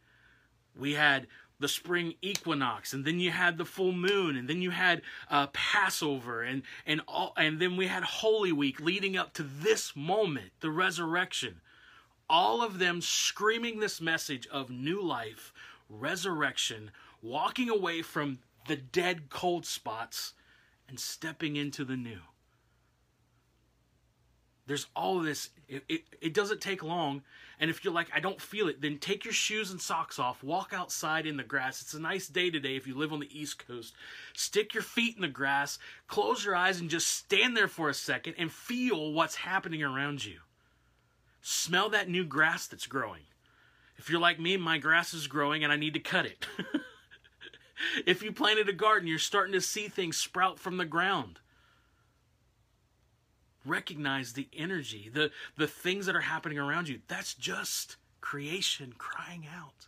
We 0.76 0.94
had 0.94 1.28
the 1.60 1.68
spring 1.68 2.14
equinox 2.20 2.92
and 2.92 3.04
then 3.04 3.20
you 3.20 3.30
had 3.30 3.58
the 3.58 3.64
full 3.64 3.92
moon 3.92 4.36
and 4.36 4.48
then 4.48 4.60
you 4.60 4.70
had 4.70 5.02
uh, 5.30 5.46
passover 5.52 6.42
and 6.42 6.62
and 6.84 7.00
all 7.06 7.32
and 7.36 7.60
then 7.60 7.76
we 7.76 7.86
had 7.86 8.02
holy 8.02 8.50
week 8.50 8.80
leading 8.80 9.16
up 9.16 9.32
to 9.32 9.44
this 9.44 9.94
moment 9.94 10.50
the 10.60 10.70
resurrection 10.70 11.60
all 12.28 12.60
of 12.60 12.80
them 12.80 13.00
screaming 13.00 13.78
this 13.78 14.00
message 14.00 14.48
of 14.48 14.68
new 14.68 15.00
life 15.00 15.52
resurrection 15.88 16.90
walking 17.22 17.70
away 17.70 18.02
from 18.02 18.40
the 18.66 18.76
dead 18.76 19.30
cold 19.30 19.64
spots 19.64 20.34
and 20.88 20.98
stepping 20.98 21.54
into 21.54 21.84
the 21.84 21.96
new 21.96 22.20
there's 24.66 24.86
all 24.96 25.20
this 25.20 25.50
it, 25.68 25.82
it, 25.88 26.02
it, 26.20 26.34
doesn't 26.34 26.60
take 26.60 26.82
long. 26.82 27.22
And 27.60 27.70
if 27.70 27.84
you're 27.84 27.94
like 27.94 28.08
i 28.14 28.20
don't 28.20 28.40
feel 28.40 28.68
it 28.68 28.80
then 28.80 28.98
take 28.98 29.24
your 29.24 29.32
shoes 29.32 29.70
and 29.70 29.80
socks 29.80 30.18
off 30.18 30.42
walk 30.42 30.72
outside 30.74 31.26
in 31.26 31.36
the 31.36 31.42
grass. 31.42 31.80
It's 31.82 31.94
a 31.94 32.00
nice 32.00 32.28
day 32.28 32.50
today 32.50 32.76
if 32.76 32.86
you 32.86 32.96
live 32.96 33.12
on 33.12 33.20
the 33.20 33.38
east 33.40 33.66
coast. 33.66 33.94
Stick 34.34 34.74
your 34.74 34.82
feet 34.82 35.16
in 35.16 35.22
the 35.22 35.28
grass 35.28 35.78
close 36.06 36.44
your 36.44 36.56
eyes 36.56 36.80
and 36.80 36.90
just 36.90 37.08
stand 37.08 37.56
there 37.56 37.68
for 37.68 37.88
a 37.88 37.94
second 37.94 38.34
and 38.38 38.50
feel 38.50 39.12
what's 39.12 39.36
happening 39.36 39.82
around 39.82 40.24
you. 40.24 40.38
Smell 41.40 41.90
that 41.90 42.08
new 42.08 42.24
grass 42.24 42.66
that's 42.66 42.86
growing. 42.86 43.22
If 43.96 44.10
you're 44.10 44.20
like 44.20 44.40
me 44.40 44.56
my 44.56 44.78
grass 44.78 45.14
is 45.14 45.26
growing 45.26 45.62
and 45.62 45.72
i 45.72 45.76
need 45.76 45.94
to 45.94 46.00
cut 46.00 46.26
it. 46.26 46.46
If 48.06 48.22
you 48.22 48.32
planted 48.32 48.68
a 48.68 48.72
garden 48.72 49.08
you're 49.08 49.18
starting 49.18 49.52
to 49.52 49.60
see 49.60 49.88
things 49.88 50.16
sprout 50.16 50.58
from 50.58 50.78
the 50.78 50.84
ground 50.84 51.40
recognize 53.64 54.32
the 54.32 54.48
energy, 54.56 55.10
the, 55.12 55.30
the 55.56 55.66
things 55.66 56.06
that 56.06 56.16
are 56.16 56.20
happening 56.20 56.58
around 56.58 56.88
you. 56.88 57.00
That's 57.08 57.34
just 57.34 57.96
creation 58.20 58.94
crying 58.98 59.46
out. 59.54 59.86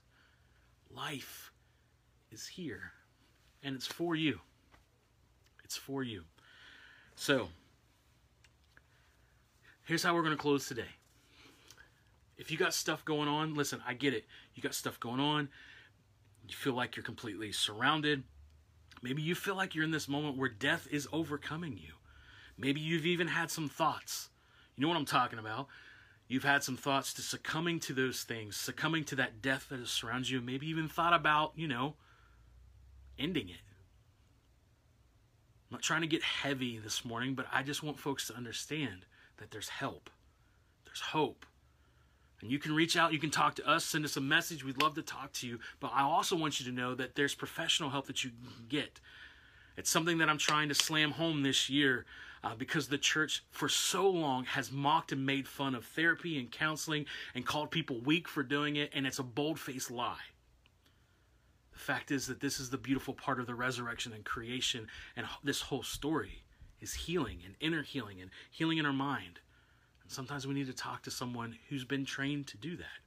Life 0.95 1.53
is 2.31 2.47
here, 2.47 2.93
and 3.63 3.75
it's 3.75 3.87
for 3.87 4.15
you. 4.15 4.41
It's 5.65 5.77
for 5.77 6.03
you. 6.03 6.25
So, 7.17 7.49
here's 9.85 10.03
how 10.03 10.15
we're 10.15 10.23
going 10.23 10.37
to 10.37 10.41
close 10.41 10.69
today. 10.69 10.85
If 12.39 12.51
you 12.51 12.59
got 12.59 12.75
stuff 12.75 13.05
going 13.05 13.29
on, 13.29 13.55
listen, 13.55 13.81
I 13.87 13.95
get 13.95 14.15
it. 14.15 14.27
You 14.55 14.63
got 14.63 14.75
stuff 14.75 15.01
going 15.01 15.21
on. 15.21 15.49
You 16.47 16.55
feel 16.55 16.75
like 16.75 16.95
you're 16.95 17.03
completely 17.03 17.51
surrounded. 17.53 18.23
Maybe 19.03 19.23
you 19.23 19.35
feel 19.35 19.57
like 19.57 19.75
you're 19.75 19.85
in 19.85 19.91
this 19.91 20.09
moment 20.09 20.37
where 20.37 20.49
death 20.49 20.87
is 20.91 21.09
overcoming 21.13 21.79
you. 21.79 21.95
Maybe 22.59 22.81
you've 22.81 23.07
even 23.07 23.29
had 23.29 23.51
some 23.51 23.69
thoughts. 23.69 24.31
You 24.77 24.83
know 24.83 24.89
what 24.89 24.97
I'm 24.97 25.05
talking 25.05 25.39
about. 25.39 25.69
You've 26.29 26.45
had 26.45 26.65
some 26.65 26.77
thoughts 26.77 27.13
to 27.15 27.23
succumbing 27.23 27.81
to 27.81 27.93
those 27.93 28.23
things, 28.23 28.57
succumbing 28.57 29.05
to 29.05 29.17
that 29.17 29.41
death 29.41 29.69
that 29.71 29.87
surrounds 29.87 30.31
you, 30.31 30.41
maybe 30.41 30.67
even 30.69 30.89
thought 30.89 31.13
about, 31.13 31.53
you 31.55 31.69
know, 31.69 31.95
ending 33.19 33.49
it. 33.49 33.63
I'm 35.69 35.77
not 35.77 35.83
trying 35.83 36.01
to 36.01 36.07
get 36.07 36.23
heavy 36.23 36.79
this 36.79 37.05
morning, 37.05 37.35
but 37.35 37.47
I 37.53 37.63
just 37.63 37.83
want 37.83 37.99
folks 37.99 38.27
to 38.29 38.37
understand 38.37 39.07
that 39.39 39.51
there's 39.51 39.69
help. 39.69 40.11
There's 40.85 41.01
hope. 41.01 41.47
And 42.41 42.51
you 42.51 42.59
can 42.59 42.75
reach 42.75 42.97
out, 42.97 43.13
you 43.13 43.19
can 43.19 43.31
talk 43.31 43.55
to 43.57 43.69
us, 43.69 43.85
send 43.85 44.05
us 44.05 44.17
a 44.17 44.21
message. 44.21 44.65
We'd 44.65 44.83
love 44.83 44.95
to 44.97 45.03
talk 45.03 45.33
to 45.35 45.47
you. 45.47 45.59
But 45.81 45.93
I 45.95 46.03
also 46.03 46.37
want 46.37 46.61
you 46.61 46.67
to 46.67 46.73
know 46.73 46.95
that 46.95 47.15
there's 47.15 47.35
professional 47.35 47.91
help 47.91 48.07
that 48.07 48.25
you 48.25 48.31
can 48.31 48.67
get. 48.69 49.01
It's 49.77 49.91
something 49.91 50.19
that 50.19 50.29
I'm 50.29 50.39
trying 50.39 50.69
to 50.69 50.75
slam 50.75 51.13
home 51.13 51.43
this 51.43 51.71
year 51.71 52.05
uh, 52.47 52.55
because 52.55 52.87
the 52.87 52.99
church 52.99 53.43
for 53.51 53.69
so 53.69 54.09
long 54.09 54.45
has 54.45 54.71
mocked 54.71 55.11
and 55.11 55.27
made 55.27 55.49
fun 55.49 55.75
of 55.75 55.85
therapy 55.85 56.39
and 56.39 56.53
counseling 56.53 57.05
and 57.35 57.45
called 57.45 57.73
people 57.73 58.01
weak 58.01 58.29
for 58.29 58.45
doing 58.45 58.77
it, 58.77 58.89
and 58.95 59.05
it's 59.05 59.19
a 59.19 59.25
bold 59.25 59.59
faced 59.59 59.91
lie. 59.91 60.29
The 61.73 61.79
fact 61.81 62.13
is 62.13 62.29
that 62.29 62.41
this 62.41 62.61
is 62.61 62.71
the 62.71 62.79
beautiful 62.79 63.15
part 63.15 63.41
of 63.41 63.49
the 63.49 63.57
resurrection 63.57 64.13
and 64.13 64.25
creation, 64.25 64.87
and 65.17 65.27
this 65.43 65.61
whole 65.61 65.83
story 65.83 66.45
is 66.81 66.95
healing 66.95 67.41
and 67.45 67.57
inner 67.59 67.83
healing 67.83 68.21
and 68.21 68.31
healing 68.49 68.79
in 68.79 68.87
our 68.87 68.93
mind. 68.93 69.41
And 70.05 70.13
sometimes 70.13 70.47
we 70.47 70.55
need 70.55 70.69
to 70.69 70.73
talk 70.73 71.03
to 71.03 71.11
someone 71.11 71.59
who's 71.69 71.85
been 71.85 72.05
trained 72.05 72.47
to 72.49 72.57
do 72.57 72.77
that. 72.77 73.01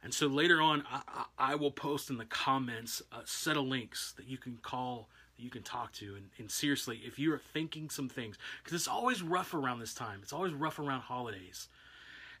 And 0.00 0.14
so 0.14 0.28
later 0.28 0.62
on, 0.62 0.84
I, 0.88 1.24
I, 1.38 1.54
will 1.56 1.70
post 1.72 2.08
in 2.08 2.18
the 2.18 2.24
comments 2.24 3.02
a 3.12 3.26
set 3.26 3.56
of 3.56 3.64
links 3.64 4.12
that 4.16 4.26
you 4.26 4.36
can 4.36 4.58
call 4.62 5.08
you 5.42 5.50
can 5.50 5.62
talk 5.62 5.92
to. 5.94 6.14
And, 6.14 6.30
and 6.38 6.50
seriously, 6.50 7.00
if 7.04 7.18
you 7.18 7.32
are 7.32 7.40
thinking 7.52 7.90
some 7.90 8.08
things, 8.08 8.38
because 8.62 8.74
it's 8.74 8.88
always 8.88 9.22
rough 9.22 9.54
around 9.54 9.80
this 9.80 9.94
time, 9.94 10.20
it's 10.22 10.32
always 10.32 10.52
rough 10.52 10.78
around 10.78 11.00
holidays. 11.00 11.68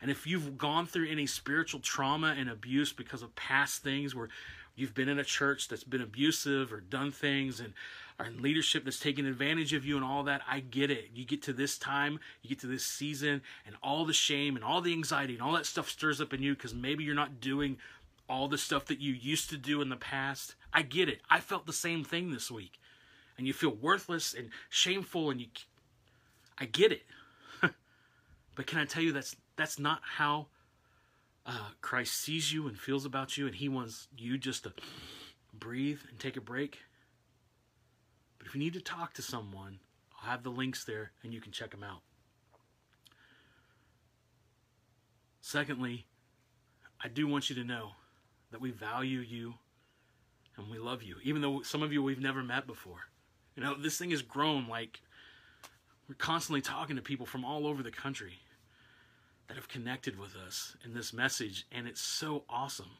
And 0.00 0.10
if 0.10 0.26
you've 0.26 0.58
gone 0.58 0.86
through 0.86 1.08
any 1.08 1.26
spiritual 1.26 1.80
trauma 1.80 2.34
and 2.36 2.50
abuse 2.50 2.92
because 2.92 3.22
of 3.22 3.34
past 3.36 3.82
things 3.82 4.14
where 4.14 4.28
you've 4.74 4.94
been 4.94 5.08
in 5.08 5.18
a 5.18 5.24
church 5.24 5.68
that's 5.68 5.84
been 5.84 6.00
abusive 6.00 6.72
or 6.72 6.80
done 6.80 7.12
things 7.12 7.60
and 7.60 7.72
or 8.18 8.28
leadership 8.38 8.84
that's 8.84 9.00
taken 9.00 9.26
advantage 9.26 9.72
of 9.72 9.84
you 9.84 9.96
and 9.96 10.04
all 10.04 10.24
that, 10.24 10.42
I 10.48 10.60
get 10.60 10.90
it. 10.90 11.10
You 11.14 11.24
get 11.24 11.42
to 11.44 11.52
this 11.52 11.78
time, 11.78 12.20
you 12.42 12.48
get 12.48 12.60
to 12.60 12.66
this 12.66 12.84
season, 12.84 13.42
and 13.66 13.74
all 13.82 14.04
the 14.04 14.12
shame 14.12 14.54
and 14.54 14.64
all 14.64 14.80
the 14.80 14.92
anxiety 14.92 15.34
and 15.34 15.42
all 15.42 15.52
that 15.52 15.66
stuff 15.66 15.88
stirs 15.88 16.20
up 16.20 16.34
in 16.34 16.42
you 16.42 16.54
because 16.54 16.74
maybe 16.74 17.04
you're 17.04 17.14
not 17.14 17.40
doing 17.40 17.78
all 18.28 18.48
the 18.48 18.58
stuff 18.58 18.86
that 18.86 19.00
you 19.00 19.12
used 19.12 19.50
to 19.50 19.56
do 19.56 19.80
in 19.80 19.88
the 19.88 19.96
past. 19.96 20.54
I 20.72 20.82
get 20.82 21.08
it. 21.08 21.20
I 21.30 21.40
felt 21.40 21.66
the 21.66 21.72
same 21.72 22.04
thing 22.04 22.32
this 22.32 22.50
week 22.50 22.78
and 23.42 23.46
you 23.48 23.52
feel 23.52 23.74
worthless 23.74 24.34
and 24.34 24.50
shameful 24.70 25.28
and 25.28 25.40
you 25.40 25.48
I 26.56 26.64
get 26.64 26.92
it. 26.92 27.02
but 28.54 28.68
can 28.68 28.78
I 28.78 28.84
tell 28.84 29.02
you 29.02 29.12
that's 29.12 29.34
that's 29.56 29.80
not 29.80 30.00
how 30.04 30.46
uh, 31.44 31.70
Christ 31.80 32.14
sees 32.14 32.52
you 32.52 32.68
and 32.68 32.78
feels 32.78 33.04
about 33.04 33.36
you 33.36 33.48
and 33.48 33.56
he 33.56 33.68
wants 33.68 34.06
you 34.16 34.38
just 34.38 34.62
to 34.62 34.72
breathe 35.52 35.98
and 36.08 36.20
take 36.20 36.36
a 36.36 36.40
break. 36.40 36.78
But 38.38 38.46
if 38.46 38.54
you 38.54 38.60
need 38.60 38.74
to 38.74 38.80
talk 38.80 39.12
to 39.14 39.22
someone, 39.22 39.80
I'll 40.14 40.30
have 40.30 40.44
the 40.44 40.50
links 40.50 40.84
there 40.84 41.10
and 41.24 41.34
you 41.34 41.40
can 41.40 41.50
check 41.50 41.72
them 41.72 41.82
out. 41.82 42.02
Secondly, 45.40 46.06
I 47.02 47.08
do 47.08 47.26
want 47.26 47.50
you 47.50 47.56
to 47.56 47.64
know 47.64 47.90
that 48.52 48.60
we 48.60 48.70
value 48.70 49.18
you 49.18 49.54
and 50.56 50.70
we 50.70 50.78
love 50.78 51.02
you, 51.02 51.16
even 51.24 51.42
though 51.42 51.62
some 51.62 51.82
of 51.82 51.92
you 51.92 52.04
we've 52.04 52.20
never 52.20 52.44
met 52.44 52.68
before. 52.68 53.08
You 53.56 53.62
know, 53.62 53.74
this 53.74 53.98
thing 53.98 54.10
has 54.10 54.22
grown 54.22 54.68
like 54.68 55.00
we're 56.08 56.14
constantly 56.14 56.60
talking 56.60 56.96
to 56.96 57.02
people 57.02 57.26
from 57.26 57.44
all 57.44 57.66
over 57.66 57.82
the 57.82 57.90
country 57.90 58.40
that 59.48 59.56
have 59.56 59.68
connected 59.68 60.18
with 60.18 60.36
us 60.36 60.76
in 60.84 60.94
this 60.94 61.12
message, 61.12 61.66
and 61.70 61.86
it's 61.86 62.00
so 62.00 62.44
awesome. 62.48 62.90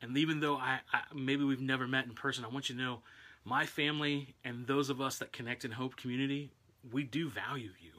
And 0.00 0.16
even 0.16 0.40
though 0.40 0.56
I, 0.56 0.80
I, 0.92 1.00
maybe 1.14 1.44
we've 1.44 1.60
never 1.60 1.88
met 1.88 2.06
in 2.06 2.14
person, 2.14 2.44
I 2.44 2.48
want 2.48 2.68
you 2.68 2.76
to 2.76 2.80
know 2.80 3.00
my 3.44 3.66
family 3.66 4.34
and 4.44 4.66
those 4.66 4.90
of 4.90 5.00
us 5.00 5.18
that 5.18 5.32
connect 5.32 5.64
in 5.64 5.72
Hope 5.72 5.96
Community, 5.96 6.50
we 6.92 7.02
do 7.02 7.28
value 7.28 7.70
you. 7.80 7.92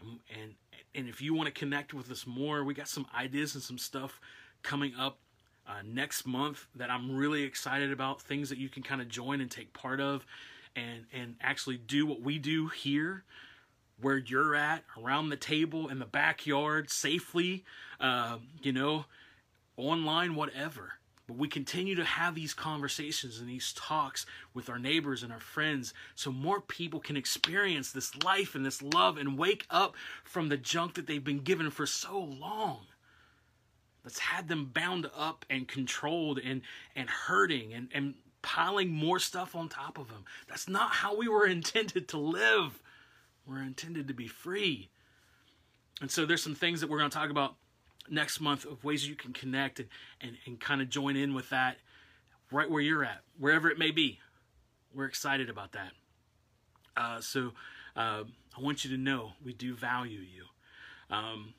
And 0.00 0.18
and, 0.40 0.54
and 0.94 1.08
if 1.08 1.20
you 1.22 1.34
want 1.34 1.46
to 1.46 1.52
connect 1.52 1.94
with 1.94 2.10
us 2.10 2.26
more, 2.26 2.64
we 2.64 2.74
got 2.74 2.88
some 2.88 3.06
ideas 3.16 3.54
and 3.54 3.62
some 3.62 3.78
stuff 3.78 4.20
coming 4.62 4.94
up 4.98 5.18
uh, 5.68 5.82
next 5.84 6.26
month 6.26 6.66
that 6.74 6.90
I'm 6.90 7.14
really 7.14 7.42
excited 7.42 7.92
about. 7.92 8.22
Things 8.22 8.48
that 8.48 8.58
you 8.58 8.68
can 8.68 8.82
kind 8.82 9.00
of 9.00 9.08
join 9.08 9.40
and 9.40 9.50
take 9.50 9.72
part 9.72 10.00
of, 10.00 10.24
and 10.74 11.04
and 11.12 11.36
actually 11.40 11.76
do 11.76 12.06
what 12.06 12.22
we 12.22 12.38
do 12.38 12.68
here, 12.68 13.24
where 14.00 14.16
you're 14.16 14.54
at, 14.54 14.84
around 15.00 15.28
the 15.28 15.36
table 15.36 15.88
in 15.88 15.98
the 15.98 16.06
backyard, 16.06 16.90
safely, 16.90 17.64
uh, 18.00 18.38
you 18.62 18.72
know, 18.72 19.04
online, 19.76 20.34
whatever. 20.34 20.94
But 21.26 21.36
we 21.36 21.48
continue 21.48 21.94
to 21.96 22.04
have 22.04 22.34
these 22.34 22.54
conversations 22.54 23.38
and 23.38 23.46
these 23.46 23.74
talks 23.74 24.24
with 24.54 24.70
our 24.70 24.78
neighbors 24.78 25.22
and 25.22 25.30
our 25.30 25.40
friends 25.40 25.92
so 26.14 26.32
more 26.32 26.62
people 26.62 27.00
can 27.00 27.18
experience 27.18 27.92
this 27.92 28.16
life 28.24 28.54
and 28.54 28.64
this 28.64 28.80
love 28.80 29.18
and 29.18 29.36
wake 29.36 29.66
up 29.68 29.94
from 30.24 30.48
the 30.48 30.56
junk 30.56 30.94
that 30.94 31.06
they've 31.06 31.22
been 31.22 31.40
given 31.40 31.70
for 31.70 31.84
so 31.84 32.18
long 32.18 32.86
that's 34.04 34.18
had 34.18 34.48
them 34.48 34.70
bound 34.72 35.10
up 35.16 35.44
and 35.50 35.68
controlled 35.68 36.38
and 36.38 36.62
and 36.96 37.08
hurting 37.08 37.74
and 37.74 37.88
and 37.92 38.14
piling 38.42 38.90
more 38.90 39.18
stuff 39.18 39.54
on 39.54 39.68
top 39.68 39.98
of 39.98 40.08
them. 40.08 40.24
That's 40.48 40.68
not 40.68 40.90
how 40.90 41.16
we 41.16 41.28
were 41.28 41.46
intended 41.58 42.08
to 42.08 42.18
live. 42.18 42.80
We're 43.46 43.62
intended 43.62 44.08
to 44.08 44.14
be 44.14 44.28
free. 44.28 44.88
And 46.00 46.10
so 46.10 46.26
there's 46.26 46.42
some 46.42 46.54
things 46.54 46.80
that 46.80 46.88
we're 46.88 46.98
going 46.98 47.10
to 47.10 47.16
talk 47.16 47.30
about 47.30 47.56
next 48.10 48.40
month 48.40 48.64
of 48.64 48.84
ways 48.84 49.08
you 49.08 49.16
can 49.16 49.32
connect 49.32 49.80
and, 49.80 49.88
and, 50.20 50.36
and 50.46 50.60
kind 50.60 50.80
of 50.80 50.88
join 50.88 51.16
in 51.16 51.34
with 51.34 51.50
that 51.50 51.78
right 52.50 52.70
where 52.70 52.80
you're 52.80 53.04
at, 53.04 53.22
wherever 53.38 53.70
it 53.70 53.78
may 53.78 53.90
be. 53.90 54.20
We're 54.94 55.06
excited 55.06 55.50
about 55.50 55.72
that. 55.72 55.92
Uh, 56.96 57.20
so 57.20 57.52
uh, 57.96 58.24
I 58.56 58.60
want 58.60 58.84
you 58.84 58.90
to 58.90 58.96
know 58.96 59.32
we 59.44 59.52
do 59.52 59.74
value 59.74 60.20
you. 60.20 60.44
Um, 61.10 61.54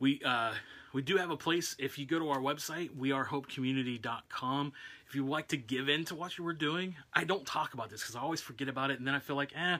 we 0.00 0.20
uh, 0.24 0.52
we 0.92 1.02
do 1.02 1.16
have 1.16 1.30
a 1.30 1.36
place 1.36 1.76
if 1.78 1.98
you 1.98 2.06
go 2.06 2.18
to 2.18 2.30
our 2.30 2.40
website 2.40 2.90
wearehopecommunity.com 2.90 4.72
if 5.08 5.14
you 5.14 5.26
like 5.26 5.48
to 5.48 5.56
give 5.56 5.88
in 5.88 6.04
to 6.04 6.14
what 6.14 6.38
we're 6.38 6.52
doing 6.52 6.96
i 7.14 7.24
don't 7.24 7.46
talk 7.46 7.74
about 7.74 7.90
this 7.90 8.00
because 8.02 8.16
i 8.16 8.20
always 8.20 8.40
forget 8.40 8.68
about 8.68 8.90
it 8.90 8.98
and 8.98 9.06
then 9.06 9.14
i 9.14 9.18
feel 9.18 9.36
like 9.36 9.52
eh 9.54 9.76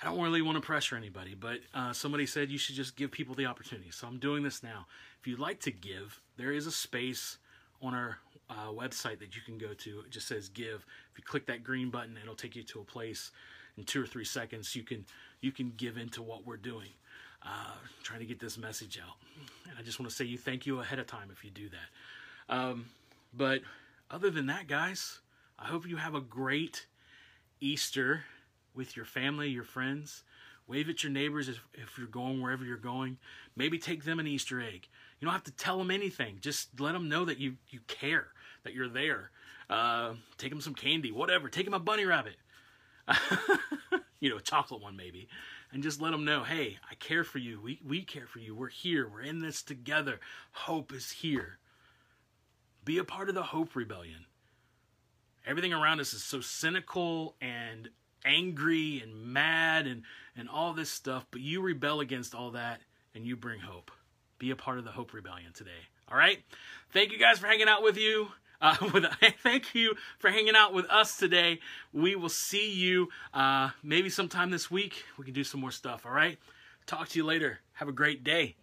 i 0.00 0.04
don't 0.04 0.20
really 0.20 0.42
want 0.42 0.56
to 0.56 0.60
pressure 0.60 0.96
anybody 0.96 1.34
but 1.34 1.58
uh, 1.74 1.92
somebody 1.92 2.26
said 2.26 2.50
you 2.50 2.58
should 2.58 2.74
just 2.74 2.96
give 2.96 3.10
people 3.10 3.34
the 3.34 3.46
opportunity 3.46 3.90
so 3.90 4.06
i'm 4.06 4.18
doing 4.18 4.42
this 4.42 4.62
now 4.62 4.86
if 5.20 5.26
you'd 5.26 5.38
like 5.38 5.60
to 5.60 5.70
give 5.70 6.20
there 6.36 6.52
is 6.52 6.66
a 6.66 6.72
space 6.72 7.38
on 7.82 7.94
our 7.94 8.18
uh, 8.48 8.68
website 8.68 9.18
that 9.18 9.34
you 9.34 9.42
can 9.44 9.58
go 9.58 9.74
to. 9.74 10.00
It 10.00 10.10
just 10.10 10.28
says 10.28 10.48
give. 10.48 10.86
If 11.12 11.18
you 11.18 11.24
click 11.24 11.46
that 11.46 11.64
green 11.64 11.90
button, 11.90 12.16
it'll 12.20 12.34
take 12.34 12.56
you 12.56 12.62
to 12.62 12.80
a 12.80 12.84
place 12.84 13.32
in 13.76 13.84
two 13.84 14.02
or 14.02 14.06
three 14.06 14.24
seconds. 14.24 14.74
You 14.76 14.82
can 14.82 15.04
you 15.40 15.52
can 15.52 15.72
give 15.76 15.96
into 15.96 16.22
what 16.22 16.46
we're 16.46 16.56
doing, 16.56 16.88
uh, 17.44 17.74
trying 18.02 18.20
to 18.20 18.26
get 18.26 18.40
this 18.40 18.58
message 18.58 18.98
out. 19.02 19.16
And 19.68 19.78
I 19.78 19.82
just 19.82 19.98
want 19.98 20.10
to 20.10 20.14
say 20.14 20.24
you 20.24 20.38
thank 20.38 20.66
you 20.66 20.80
ahead 20.80 20.98
of 20.98 21.06
time 21.06 21.28
if 21.32 21.44
you 21.44 21.50
do 21.50 21.68
that. 21.68 22.54
Um, 22.54 22.86
but 23.34 23.62
other 24.10 24.30
than 24.30 24.46
that, 24.46 24.66
guys, 24.66 25.20
I 25.58 25.66
hope 25.66 25.88
you 25.88 25.96
have 25.96 26.14
a 26.14 26.20
great 26.20 26.86
Easter 27.60 28.24
with 28.74 28.96
your 28.96 29.04
family, 29.04 29.48
your 29.48 29.64
friends. 29.64 30.24
Wave 30.68 30.88
at 30.88 31.02
your 31.02 31.12
neighbors 31.12 31.48
if, 31.48 31.60
if 31.74 31.98
you're 31.98 32.06
going 32.06 32.40
wherever 32.40 32.64
you're 32.64 32.76
going. 32.76 33.18
Maybe 33.56 33.78
take 33.78 34.04
them 34.04 34.18
an 34.20 34.26
Easter 34.26 34.60
egg. 34.60 34.88
You 35.18 35.26
don't 35.26 35.32
have 35.32 35.44
to 35.44 35.52
tell 35.52 35.78
them 35.78 35.90
anything. 35.90 36.38
Just 36.40 36.80
let 36.80 36.92
them 36.92 37.08
know 37.08 37.24
that 37.24 37.38
you, 37.38 37.56
you 37.70 37.80
care, 37.88 38.28
that 38.64 38.74
you're 38.74 38.88
there. 38.88 39.30
Uh, 39.68 40.14
take 40.38 40.50
them 40.50 40.60
some 40.60 40.74
candy, 40.74 41.10
whatever. 41.10 41.48
Take 41.48 41.64
them 41.64 41.74
a 41.74 41.80
bunny 41.80 42.04
rabbit. 42.04 42.36
you 44.20 44.30
know, 44.30 44.36
a 44.36 44.40
chocolate 44.42 44.80
one 44.80 44.96
maybe. 44.96 45.28
And 45.72 45.82
just 45.82 46.02
let 46.02 46.10
them 46.10 46.24
know, 46.24 46.44
hey, 46.44 46.78
I 46.90 46.94
care 46.96 47.24
for 47.24 47.38
you. 47.38 47.60
We, 47.60 47.80
we 47.86 48.02
care 48.02 48.26
for 48.26 48.40
you. 48.40 48.54
We're 48.54 48.68
here. 48.68 49.08
We're 49.08 49.22
in 49.22 49.40
this 49.40 49.62
together. 49.62 50.20
Hope 50.52 50.92
is 50.92 51.10
here. 51.10 51.58
Be 52.84 52.98
a 52.98 53.04
part 53.04 53.28
of 53.28 53.34
the 53.34 53.42
Hope 53.42 53.74
Rebellion. 53.74 54.26
Everything 55.46 55.72
around 55.72 56.00
us 56.00 56.12
is 56.12 56.22
so 56.22 56.40
cynical 56.40 57.36
and 57.40 57.88
angry 58.24 59.00
and 59.02 59.14
mad 59.32 59.86
and, 59.86 60.02
and 60.36 60.48
all 60.48 60.72
this 60.72 60.90
stuff, 60.90 61.26
but 61.30 61.40
you 61.40 61.60
rebel 61.60 62.00
against 62.00 62.34
all 62.34 62.50
that 62.52 62.80
and 63.14 63.26
you 63.26 63.36
bring 63.36 63.60
hope. 63.60 63.90
Be 64.38 64.50
a 64.50 64.56
part 64.56 64.78
of 64.78 64.84
the 64.84 64.90
Hope 64.90 65.12
Rebellion 65.12 65.52
today. 65.52 65.70
All 66.10 66.16
right? 66.16 66.38
Thank 66.92 67.12
you 67.12 67.18
guys 67.18 67.38
for 67.38 67.46
hanging 67.46 67.68
out 67.68 67.82
with 67.82 67.96
you. 67.96 68.28
Uh, 68.62 68.76
with, 68.94 69.04
thank 69.42 69.74
you 69.74 69.94
for 70.18 70.30
hanging 70.30 70.56
out 70.56 70.72
with 70.72 70.86
us 70.88 71.16
today. 71.18 71.58
We 71.92 72.14
will 72.16 72.30
see 72.30 72.72
you 72.72 73.08
uh, 73.34 73.70
maybe 73.82 74.08
sometime 74.08 74.50
this 74.50 74.70
week. 74.70 75.04
We 75.18 75.24
can 75.24 75.34
do 75.34 75.44
some 75.44 75.60
more 75.60 75.72
stuff. 75.72 76.06
All 76.06 76.12
right? 76.12 76.38
Talk 76.86 77.08
to 77.10 77.18
you 77.18 77.24
later. 77.24 77.58
Have 77.74 77.88
a 77.88 77.92
great 77.92 78.24
day. 78.24 78.56